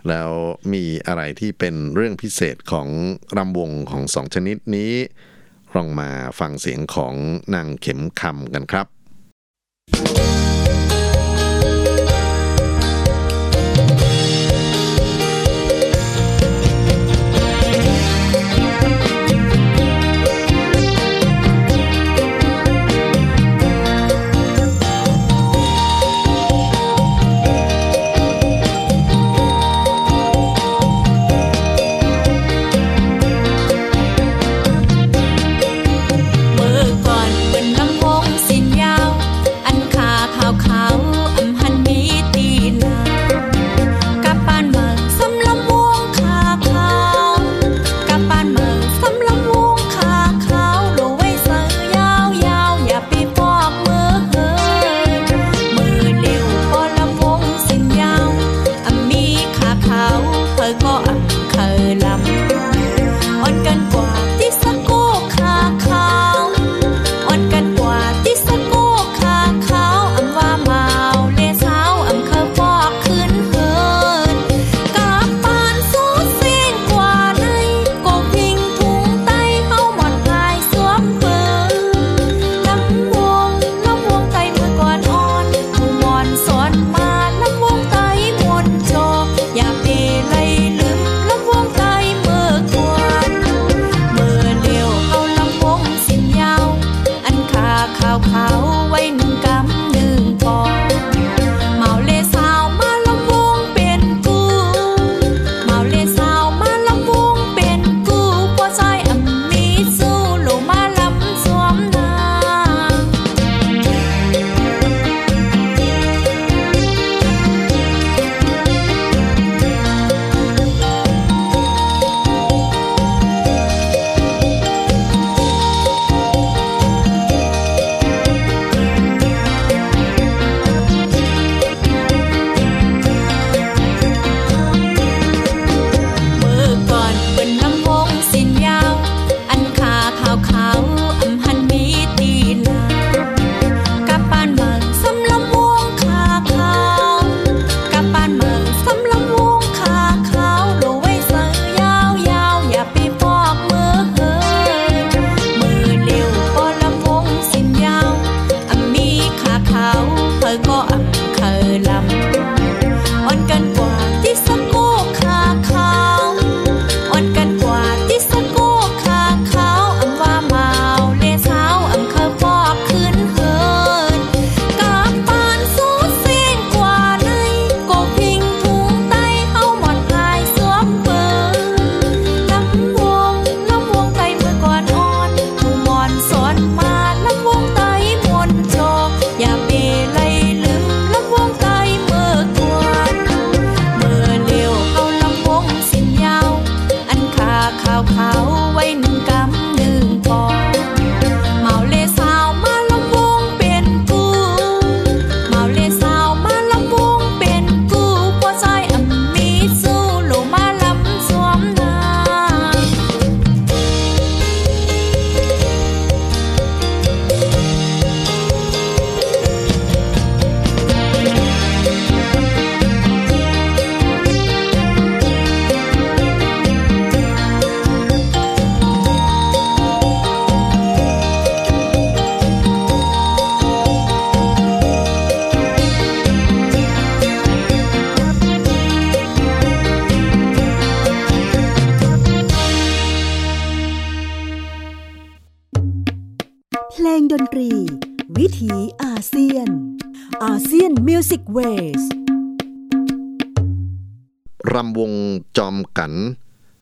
[0.08, 0.30] แล้ว
[0.74, 2.88] มีอะไรที่เป็นเรื่องพิเศษของ
[3.38, 4.94] รำวงของสองชนิดนี้
[5.76, 7.16] ลองมาฟังเสียงของ
[7.56, 8.88] นางเข็มคำกันครับ
[9.90, 10.39] เมื่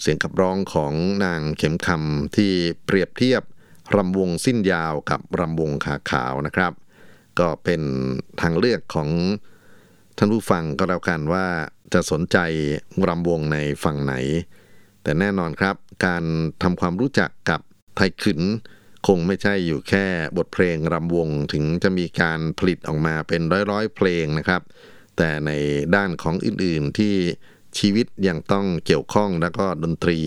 [0.08, 0.94] สียงขับร้องของ
[1.26, 2.54] นางเข็มคำที่
[2.86, 3.44] เปรียบเทียบ
[3.96, 6.74] รำวงสิ้นยาวกับรำวงขาขาวนะครับ
[7.40, 7.82] ก็เป็น
[8.42, 9.10] ทางเลือกของ
[10.18, 11.46] ท่านผู้ฟังก็แล้วกันว่า
[11.94, 12.38] จะสนใจ
[13.08, 14.14] รำวงในฝั่งไหน
[15.04, 16.24] แต่แน่นอนครับ การ
[16.64, 17.62] ทำความรู้จักกับ
[17.96, 18.42] ไทยขืน
[19.08, 20.06] คงไม่ใช่อยู่แค่
[20.38, 23.42] บทเพลงรำวงถึงจะมีการผลิตออกมาเป็น
[23.72, 24.62] ร้อยๆ เพลงนะครับ
[25.18, 25.52] แต่ใน
[25.96, 27.16] ด้านของอื่นๆที่
[27.78, 30.20] ชีวิตยังต้องเกี่ยวข้องแล้วก็ดนตรี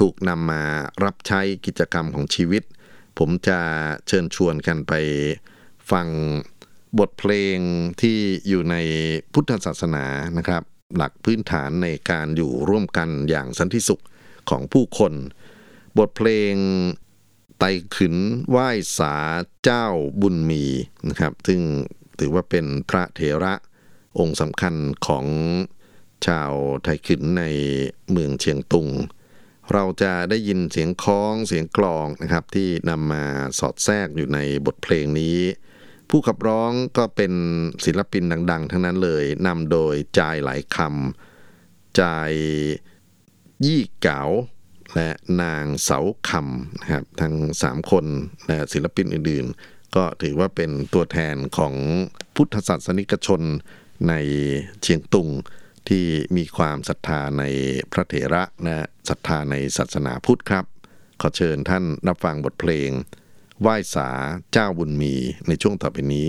[0.00, 0.62] ถูกนำมา
[1.04, 2.62] รับใช้กิจกรรมของชีวิต
[3.18, 3.60] ผมจะ
[4.06, 4.92] เชิญชวนกันไป
[5.90, 6.08] ฟัง
[6.98, 7.58] บทเพลง
[8.00, 8.18] ที่
[8.48, 8.76] อยู่ใน
[9.32, 10.04] พุทธศาสนา
[10.38, 10.62] นะครับ
[10.96, 14.02] หลักพื้นฐานในการอยู่ร่วมกันอย่างสันติสุข
[14.50, 15.12] ของผู้คน
[15.98, 16.54] บทเพลง
[17.58, 18.16] ไต่ขืน
[18.48, 18.68] ไหว้
[18.98, 19.14] สา
[19.62, 19.86] เจ้า
[20.20, 20.64] บุญมี
[21.08, 21.60] นะครับ ซึ่ง
[22.18, 23.54] ถือว่าเป็นพระเถระ
[24.18, 24.74] องค์สำคัญ
[25.06, 25.24] ของ
[26.26, 26.52] ชาว
[26.84, 27.44] ไทยขืนใน
[28.10, 28.88] เมืองเชียงตุง
[29.72, 33.24] เราจะได้ยินเสียงคล้องเสียงกลองนะครับ ที่นำมา
[33.58, 35.38] สอดแทรกอยู่ในบทเพลงนี้
[36.10, 37.32] ผู้ขับร้องก็เป็น
[37.84, 42.32] ศิลปินดัง ๆ ทั้งนั้นเลยนำโดยจายหลายคำจาย
[43.66, 44.22] ยี่เก๋า
[44.94, 45.10] และ
[45.42, 45.98] นางเสา
[46.28, 48.06] คำนะครับทั้งสามคน
[48.46, 51.74] และศิลปินอื่นๆ ก็ถือว่าเป็นตัวแทนของ
[52.34, 53.42] พุทธศาสนิกชน
[54.08, 54.14] ใน
[54.82, 55.28] เชียงตุง
[55.88, 56.06] ที่
[56.36, 57.44] มีความศรัทธาใน
[57.92, 60.64] พระเถระนะศรัทธาในศาสนาพุทธครับ
[61.20, 62.90] ขอเชิญท่านรับฟังบทเพลง
[63.60, 64.08] ไหว้สา
[64.52, 65.14] เจ้าบุญมี
[65.48, 66.28] ในช่วงต่อไปนี้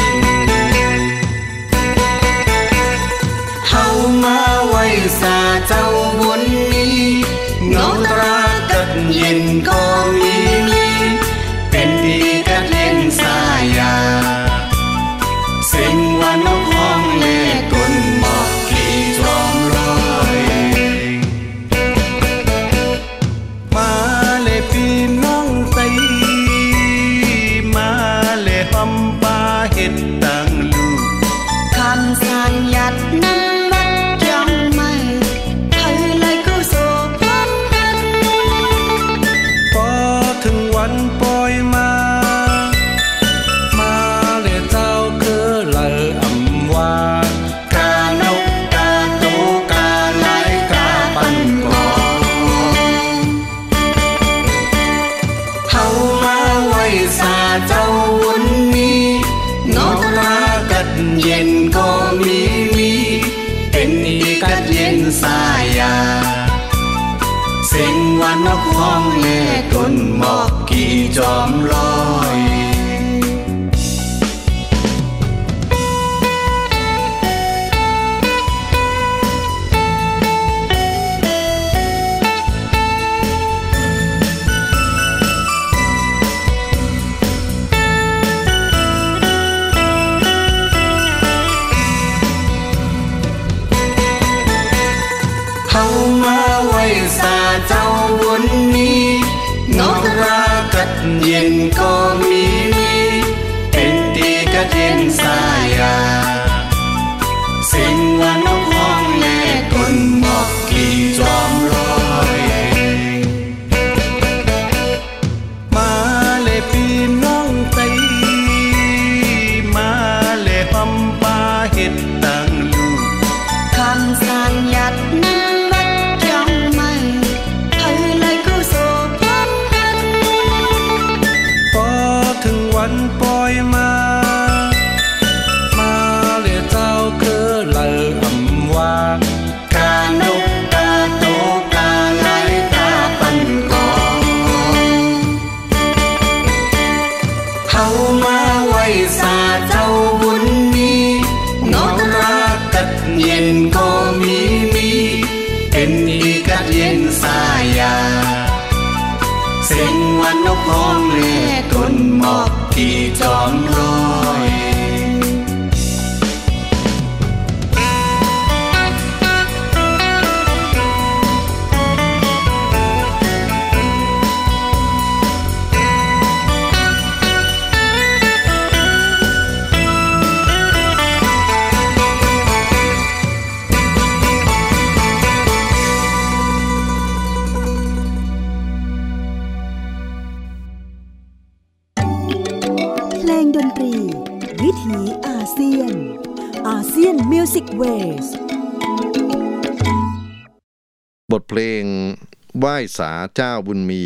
[202.91, 204.03] ไหว้สาเจ้าบุญมี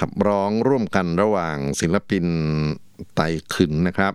[0.00, 2.26] ขับร้องร่วมกันระหว่างศิลปิน
[3.14, 4.14] ไต่ขึ้นนะครับ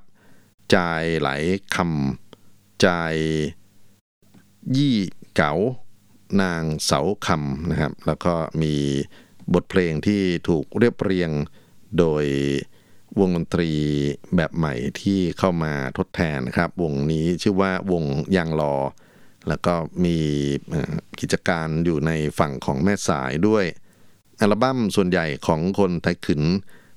[0.75, 1.29] จายไหล
[1.75, 3.15] คำจาย
[4.77, 4.95] ยี่
[5.35, 5.53] เก๋า
[6.41, 8.73] นางเสาคำนะครับ แล้วก็มี
[9.53, 11.31] บทเพลงที่ถูกเรียบเรียง
[11.97, 12.25] โดย
[13.19, 13.71] วงดนตรี
[14.35, 18.03] แบบใหม่ที่เข้ามาทดแทนนะครับ วงนี้ชื่อว่าวง
[18.35, 18.75] ยางลอ
[19.47, 19.73] แล้วก็
[20.05, 20.17] มี
[21.19, 23.65] กิจการอยู่ในฝั่งของแม่สายด้วย
[24.41, 26.43] อัลบั้มส่วนใหญ่ของคนไทยขืน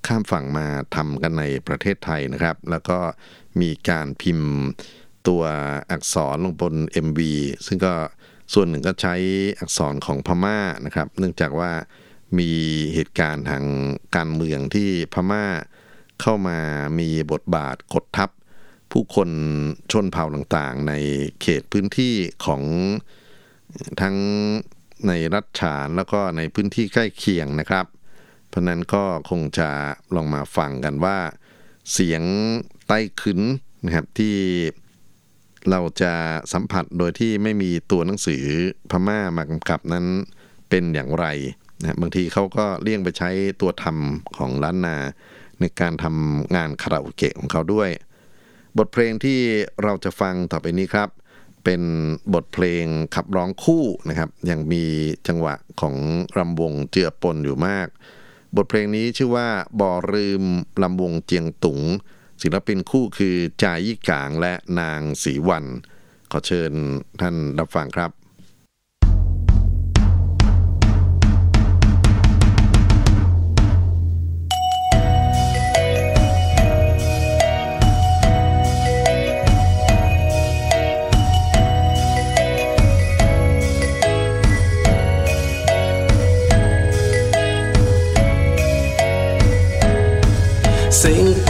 [0.07, 0.67] ข้ามฝั่งมา
[0.97, 2.99] ทำกันในประเทศไทยนะครับ แล้วก็
[3.61, 4.53] มีการพิมพ์
[5.29, 5.43] ตัว
[5.91, 6.75] อักษรลงบน
[7.07, 7.21] MV
[7.67, 7.95] ซึ่งก็
[8.55, 9.15] ส่วนหนึ่งก็ใช้
[9.59, 11.71] อักษรของพม่านะครับ เนื่องจากว่า
[12.39, 12.51] มี
[12.95, 13.65] เหตุการณ์ทาง
[14.17, 15.45] การเมืองที่พม่า
[16.21, 16.59] เข้ามา
[16.99, 18.31] มีบทบาทกดทับ
[18.93, 19.31] ผู้คน
[19.93, 20.93] ชนเผ่าต่างๆ ใน
[21.41, 22.15] เขตพื้นที่
[22.45, 22.63] ของ
[24.01, 24.17] ทั้ง
[25.07, 27.87] ในรัฐฉานแล้วก็ในพื้นที่ใกล้เคียงนะครับ
[28.49, 29.69] เพราะนั้นก็คงจะ
[30.15, 31.19] ลองมาฟังกันว่า
[31.93, 32.23] เสียง
[32.89, 33.41] ใต้ขึ้น
[33.85, 34.37] นะครับที่
[35.71, 36.13] เราจะ
[36.53, 38.45] สัมผัสโดยที่ไม่มีตัวหนังสือ
[38.91, 40.07] พม่ามากำกับนั้น
[40.69, 41.27] เป็นอย่างไร
[41.81, 43.31] นะบางทีเขาก็เลี่ยงไปใช้
[43.61, 44.97] ตัวทำของล้านนา
[45.61, 47.91] ในการทำงานคาราโอเกะของเขาด้วย
[48.79, 49.39] บทเพลงที่
[49.83, 51.09] เราจะฟังต่อไปนี้ครับ
[51.65, 51.83] เป็น
[52.35, 52.85] บทเพลง
[53.15, 54.85] ขับร้องคู่นะครับยังมี
[55.29, 55.97] จังหวะของ
[56.37, 57.89] รำวงเจือปนอยู่มาก
[58.57, 59.49] บทเพลงนี้ชื่อว่า
[59.81, 60.45] บ่อลืม
[60.83, 61.81] ลำวงเจียงตุง
[62.43, 65.65] ศิลปินคู่คือจายี่กางและนางศรีวัน
[66.31, 66.73] ขอเชิญ
[67.21, 68.11] ท่านรับฟังครับ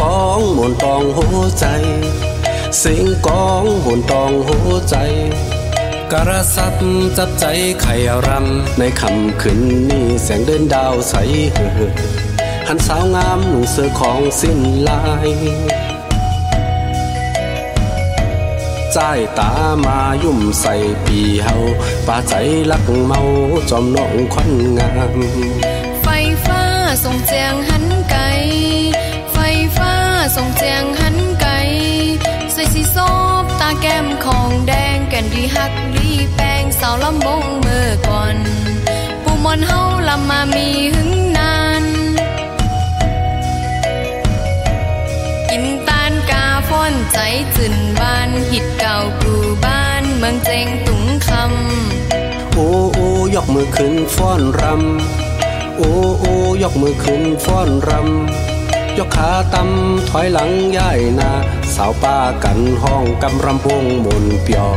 [0.00, 1.66] กองหมุนตองหัวใจ
[2.78, 4.96] เสียงกองหมุนตองหัวใจ
[6.12, 6.74] กระสับ
[7.16, 7.44] จับใจ
[7.82, 7.94] ไข่
[8.26, 11.14] รำในคำคืนนี้แสงเดินดาวใส
[11.52, 11.92] เหือ
[12.68, 15.30] หันสาวงามหนุ่งเสื้อของสิ้นลาย
[18.92, 18.98] ใจ
[19.38, 19.52] ตา
[19.84, 20.74] มายุ่มใส่
[21.04, 21.56] ปีเฮา
[22.06, 22.34] ป่าใจ
[22.70, 23.20] ลักเมา
[23.70, 25.18] จอมน้องควันงาม
[26.02, 26.06] ไฟ
[26.46, 26.62] ฟ้า
[27.02, 28.20] ส่งเจียงหันไกล
[30.36, 31.52] ส่งเจียงหันไกล
[32.52, 32.96] ใส่สีซ
[33.42, 38.36] บตาแก้มของแดงแก่นดีฮักดีแป้งสาวลำบงเมื่อก่อน
[39.22, 41.84] ปูมอนเฮาลำมามีหึงนาน
[45.50, 47.18] กินตานกาฟ้อนใจ
[47.54, 58.47] จืนบานหิดเก่ากูบ้านเมืองเจงตุงคำโอ้โอ้ยกมือขึ้นฟ้อนรำโอ้โอ้ยกมือขึ้นฟ้อนรำ
[58.98, 61.30] ยกขาตำถอยหลังย่ายนา
[61.74, 64.76] สาวป้ากันห้องกำรำวงบนเปียว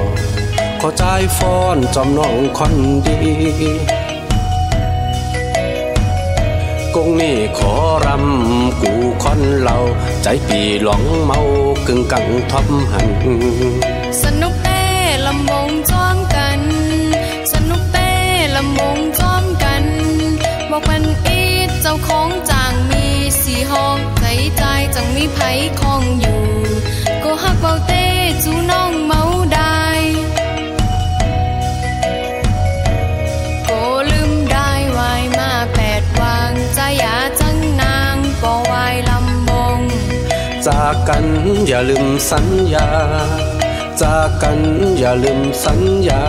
[0.81, 2.73] ขอใจายฟ้อนจอมน้องคน
[3.05, 3.15] ดี
[6.95, 7.73] กงนี่ขอ
[8.05, 8.91] รำกู
[9.23, 9.77] คอนเหล่า
[10.23, 11.39] ใจปีหลงเมา
[11.87, 13.09] กึ่งกังทอมหัน
[14.23, 14.83] สนุกเต้
[15.25, 16.61] ลำวงจ้อมกัน
[17.53, 18.09] สนุกเต้
[18.55, 19.83] ลำวงจ้อมกัน
[20.71, 23.03] บอกมันอีดเจ้าของจางมี
[23.41, 24.10] สีห้อง
[24.95, 25.39] จังมีไผ
[25.79, 26.41] คองอยู่
[27.23, 28.05] ก็ฮักเบาเต้
[28.43, 29.21] จูน้องเมา
[29.53, 29.83] ได้
[33.67, 33.81] ก็
[34.11, 39.79] ลืมได้วายมาแปดวางใจอยาจังนางปอวายลำวง
[40.67, 41.25] จากกัน
[41.67, 42.87] อย่าลืมสัญญา
[44.01, 44.59] จากกัน
[44.99, 46.23] อย่าลืมสัญญา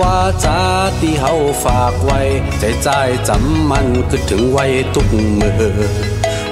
[0.00, 0.60] ว่าจา
[1.00, 1.34] ที่เฮา
[1.64, 2.20] ฝากไว้
[2.58, 2.88] ใจใจ
[3.28, 5.06] จำมันคือถึงไว้ทุก
[5.40, 5.58] มือ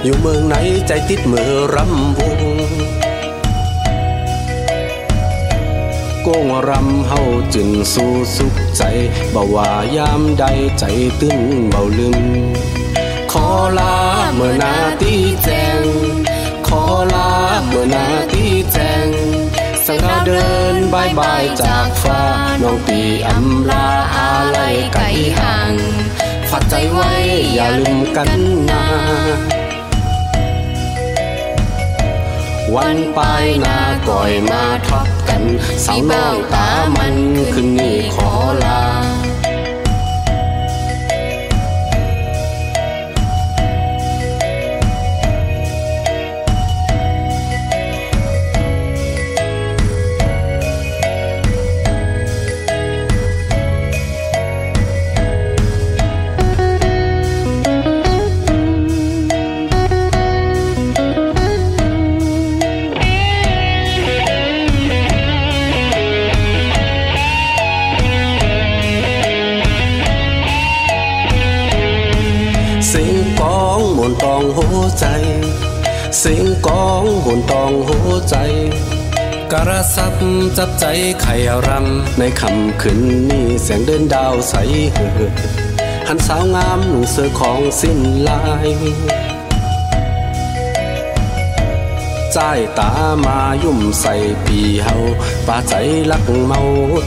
[0.03, 2.41] อยู่เมืองไหนใจติดมือรำวง
[6.23, 7.21] โกงรำเฮา
[7.55, 8.83] จึงสู้สุขใจ
[9.35, 10.45] บ่ว่ายามใด
[10.79, 10.85] ใจ
[11.21, 11.41] ตื้น
[11.71, 12.21] เบาลืม
[13.33, 13.47] ขอ
[13.79, 13.97] ลา
[14.35, 15.83] เมื่อนาตีแจง
[16.69, 16.83] ขอ
[17.15, 17.31] ลา
[17.67, 19.07] เมื่อนาตีแจง
[19.87, 22.21] สังกาเดินบายบายจากฟ้า
[22.63, 24.59] น้องปีอำลาอะไร
[24.93, 25.03] ไกล
[25.39, 25.75] ห่าง
[26.51, 27.13] ฝากใจไว้
[27.55, 28.31] อย่าลืมกัน
[28.71, 28.85] นา
[32.75, 35.43] วันปลายนาก่อยมาทับกัน
[35.85, 37.17] สาวน้องตามัน
[37.53, 38.31] คืนนี้ขอ
[38.65, 38.83] ลา
[74.59, 75.07] หัวใจ
[76.19, 78.37] เสียงกองบนตองหัวใจ
[79.53, 80.15] กระซับ
[80.59, 80.85] จับใจ
[81.23, 81.35] ไข่
[81.67, 83.01] รำในคำคืน
[83.31, 84.55] นี้เสียงเดินดาวใส
[84.93, 85.33] เหือ
[86.09, 87.99] หันสาวงามหนุ่งเสื้อของสิ้น
[88.29, 88.69] ลาย
[92.33, 92.39] ใจ
[92.79, 92.91] ตา
[93.25, 94.97] มายุ่มใส่ปีเฮา
[95.47, 95.75] ป่าใจ
[96.11, 96.61] ลักเมา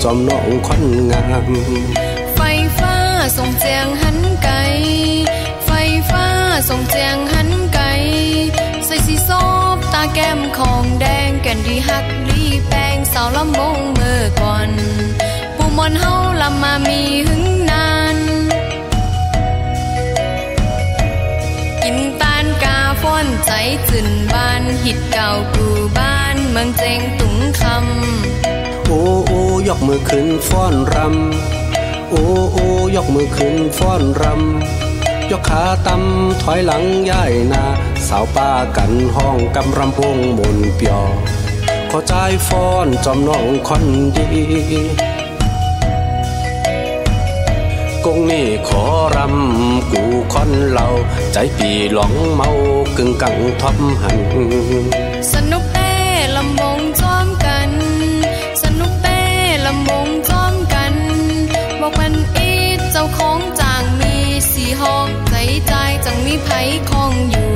[0.04, 1.50] จอมน้องคนงาม
[2.36, 2.40] ไฟ
[2.78, 2.96] ฟ้า
[3.38, 4.54] ส่งเจียงหันไกล
[6.70, 7.80] ส่งเจียงหันไก
[8.86, 14.70] ใส่สีซอบตาแก้มของแดงแก่นดีฮักดีแปงสาวลำวงเมื่อก่อน
[15.58, 18.18] ปูมอนเฮาลำมามีหึงนาน
[21.84, 23.52] กินตานกาฟ้อนใจ
[23.90, 34.81] จืนบานหิดเก่ากูบ้านเมืองเจงตุงคำโอ้โอ้ยกมือขึ้นฟ้อนรำโอ้โอ้ยกมือขึ้นฟ้อนรำ
[35.32, 37.64] ยกขาตำถอยหลังย่ายนา
[38.08, 41.02] สาวป้ากันห้องกำรำพงบนเปียอ
[41.92, 42.14] ขอใจ
[42.48, 43.84] ฟ้อนจอมน้องคน
[44.16, 44.26] ดี
[48.06, 48.84] กงนี่ขอ
[49.16, 50.04] รำกู
[50.34, 50.88] คอนเหล่า
[51.34, 52.50] ใจปีหลงเมา
[52.98, 54.20] กึ่งกังทอมหัน
[55.34, 55.81] สนุก
[66.44, 66.50] ไผ
[66.90, 67.52] คองอยู่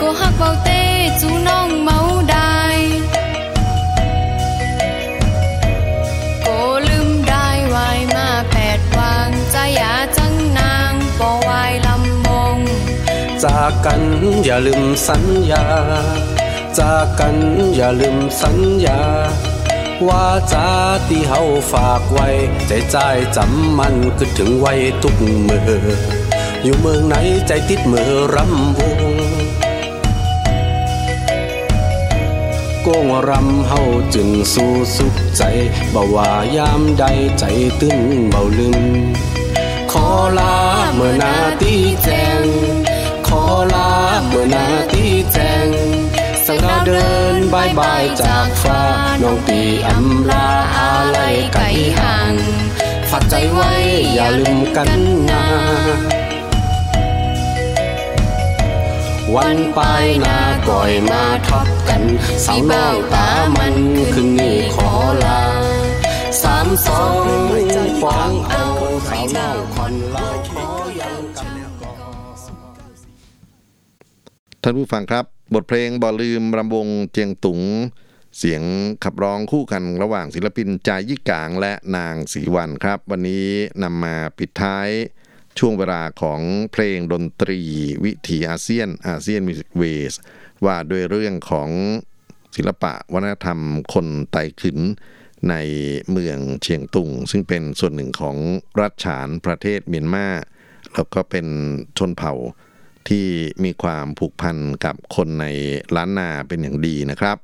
[0.00, 0.82] ก็ฮักเบาเต้
[1.20, 1.98] จูน้องเมา
[2.30, 2.58] ได้
[6.46, 12.56] ก็ลืมได้วายมาแปดวางใจอยาจังนางปอวายลำวง
[13.44, 14.02] จากกัน
[14.44, 15.64] อย่าลืมสัญญา
[16.78, 17.36] จากกัน
[17.76, 19.00] อย่าลืมสัญญา
[20.08, 20.68] ว่าจา
[21.08, 21.42] ที่เฮา
[21.72, 22.28] ฝากไว้
[22.66, 22.96] ใจใจ
[23.36, 24.72] จำมันคือถึงไว้
[25.02, 26.17] ทุกเมื่อ
[26.62, 29.00] อยู่เมืองไหนใจติดมือรำวง
[32.82, 33.80] โกงรำเฮา
[34.14, 35.42] จึงสู้สุขใจ
[35.94, 37.04] บ่ว่ายามใด
[37.38, 37.44] ใจ
[37.80, 38.84] ตื้นเบาลืม
[39.92, 40.06] ขอ
[40.38, 40.56] ลา
[40.94, 42.08] เมื่อนาตีแจ
[42.42, 42.44] ง
[43.28, 43.42] ขอ
[43.74, 43.90] ลา
[44.26, 45.68] เมื่อนาตีแจง
[46.46, 48.80] สังกาเดินบายบายจากฟ้า
[49.22, 51.18] น้องปีอำลาอะไร
[51.52, 51.64] ไกล
[51.98, 52.34] ห่าง
[53.10, 53.72] ฝากใจไว้
[54.14, 54.90] อย่าลืมกัน
[55.30, 55.44] นา
[59.36, 62.02] วันปลายนาก่อยมาทับกัน
[62.44, 63.76] สาวน้องตามัน
[64.12, 64.90] คืนนี้ขอ
[65.24, 65.42] ลา
[66.42, 67.24] สามสอง
[68.02, 68.64] ฟองเอา
[69.08, 70.68] สาวน้องคนเราขอ
[71.00, 71.98] ยังกันก่อน
[74.62, 75.24] ท่านผู้ฟังครับ
[75.54, 77.60] บทเพลงบ่ลืมรำวงเจียงตุง
[78.38, 78.62] เสียง
[79.04, 83.46] ขับร้องคู่กันระหว่างศิลปินจายี่กางและนางศรีวันครับ วันนี้
[83.82, 84.88] นำมาปิดท้าย
[85.58, 86.40] ช่วงเวลาของ
[86.72, 87.60] เพลงดนตรี
[88.04, 90.14] วิถีอาเซียน ASEAN Music Ways
[90.64, 91.70] ว่าด้วยเรื่องของ
[92.56, 93.60] ศิลปะวัฒนธรรม
[93.94, 94.78] คนไต้ขึ้น
[95.50, 95.54] ใน
[96.10, 98.36] เมืองเชียงตุง ซึ่งเป็นส่วนหนึ่งของ
[98.80, 100.28] รัฐฉานประเทศเมียนมา
[100.94, 101.46] แล้วก็เป็น
[101.98, 102.34] ชนเผ่า
[103.08, 103.26] ที่
[103.64, 105.46] มีความผูกพันกับคนใน
[105.96, 107.38] ล้านนาเป็นอย่างดีนะครับ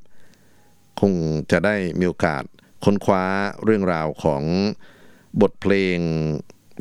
[1.00, 1.12] คง
[1.50, 2.42] จะได้มีโอกาส
[2.84, 3.24] ค้นคว้า
[3.64, 4.42] เรื่องราวของ
[5.40, 5.98] บทเพลง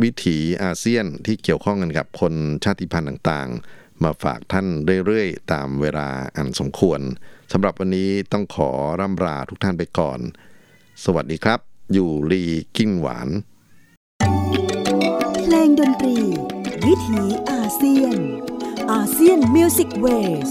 [0.02, 2.34] วิถีอาเซียนที่เกี่ยวข้องกันกับคน
[2.64, 4.68] ชาติพันธุ์ต่างๆ มาฝากท่าน
[5.06, 7.00] เรื่อยๆ ตามเวลาอันสมควร
[7.52, 8.70] สำหรับวันนี้ต้องขอ
[9.00, 10.20] ร่ำลาทุกท่านไปก่อน
[11.04, 11.60] สวัสดีครับ
[11.94, 12.44] อยู่ลี
[12.78, 13.30] กิ๋นหวาน
[15.44, 16.18] เพลงดนตรี
[16.86, 17.22] วิถี
[17.52, 18.18] อาเซียน
[18.91, 20.49] ASEAN Music Ways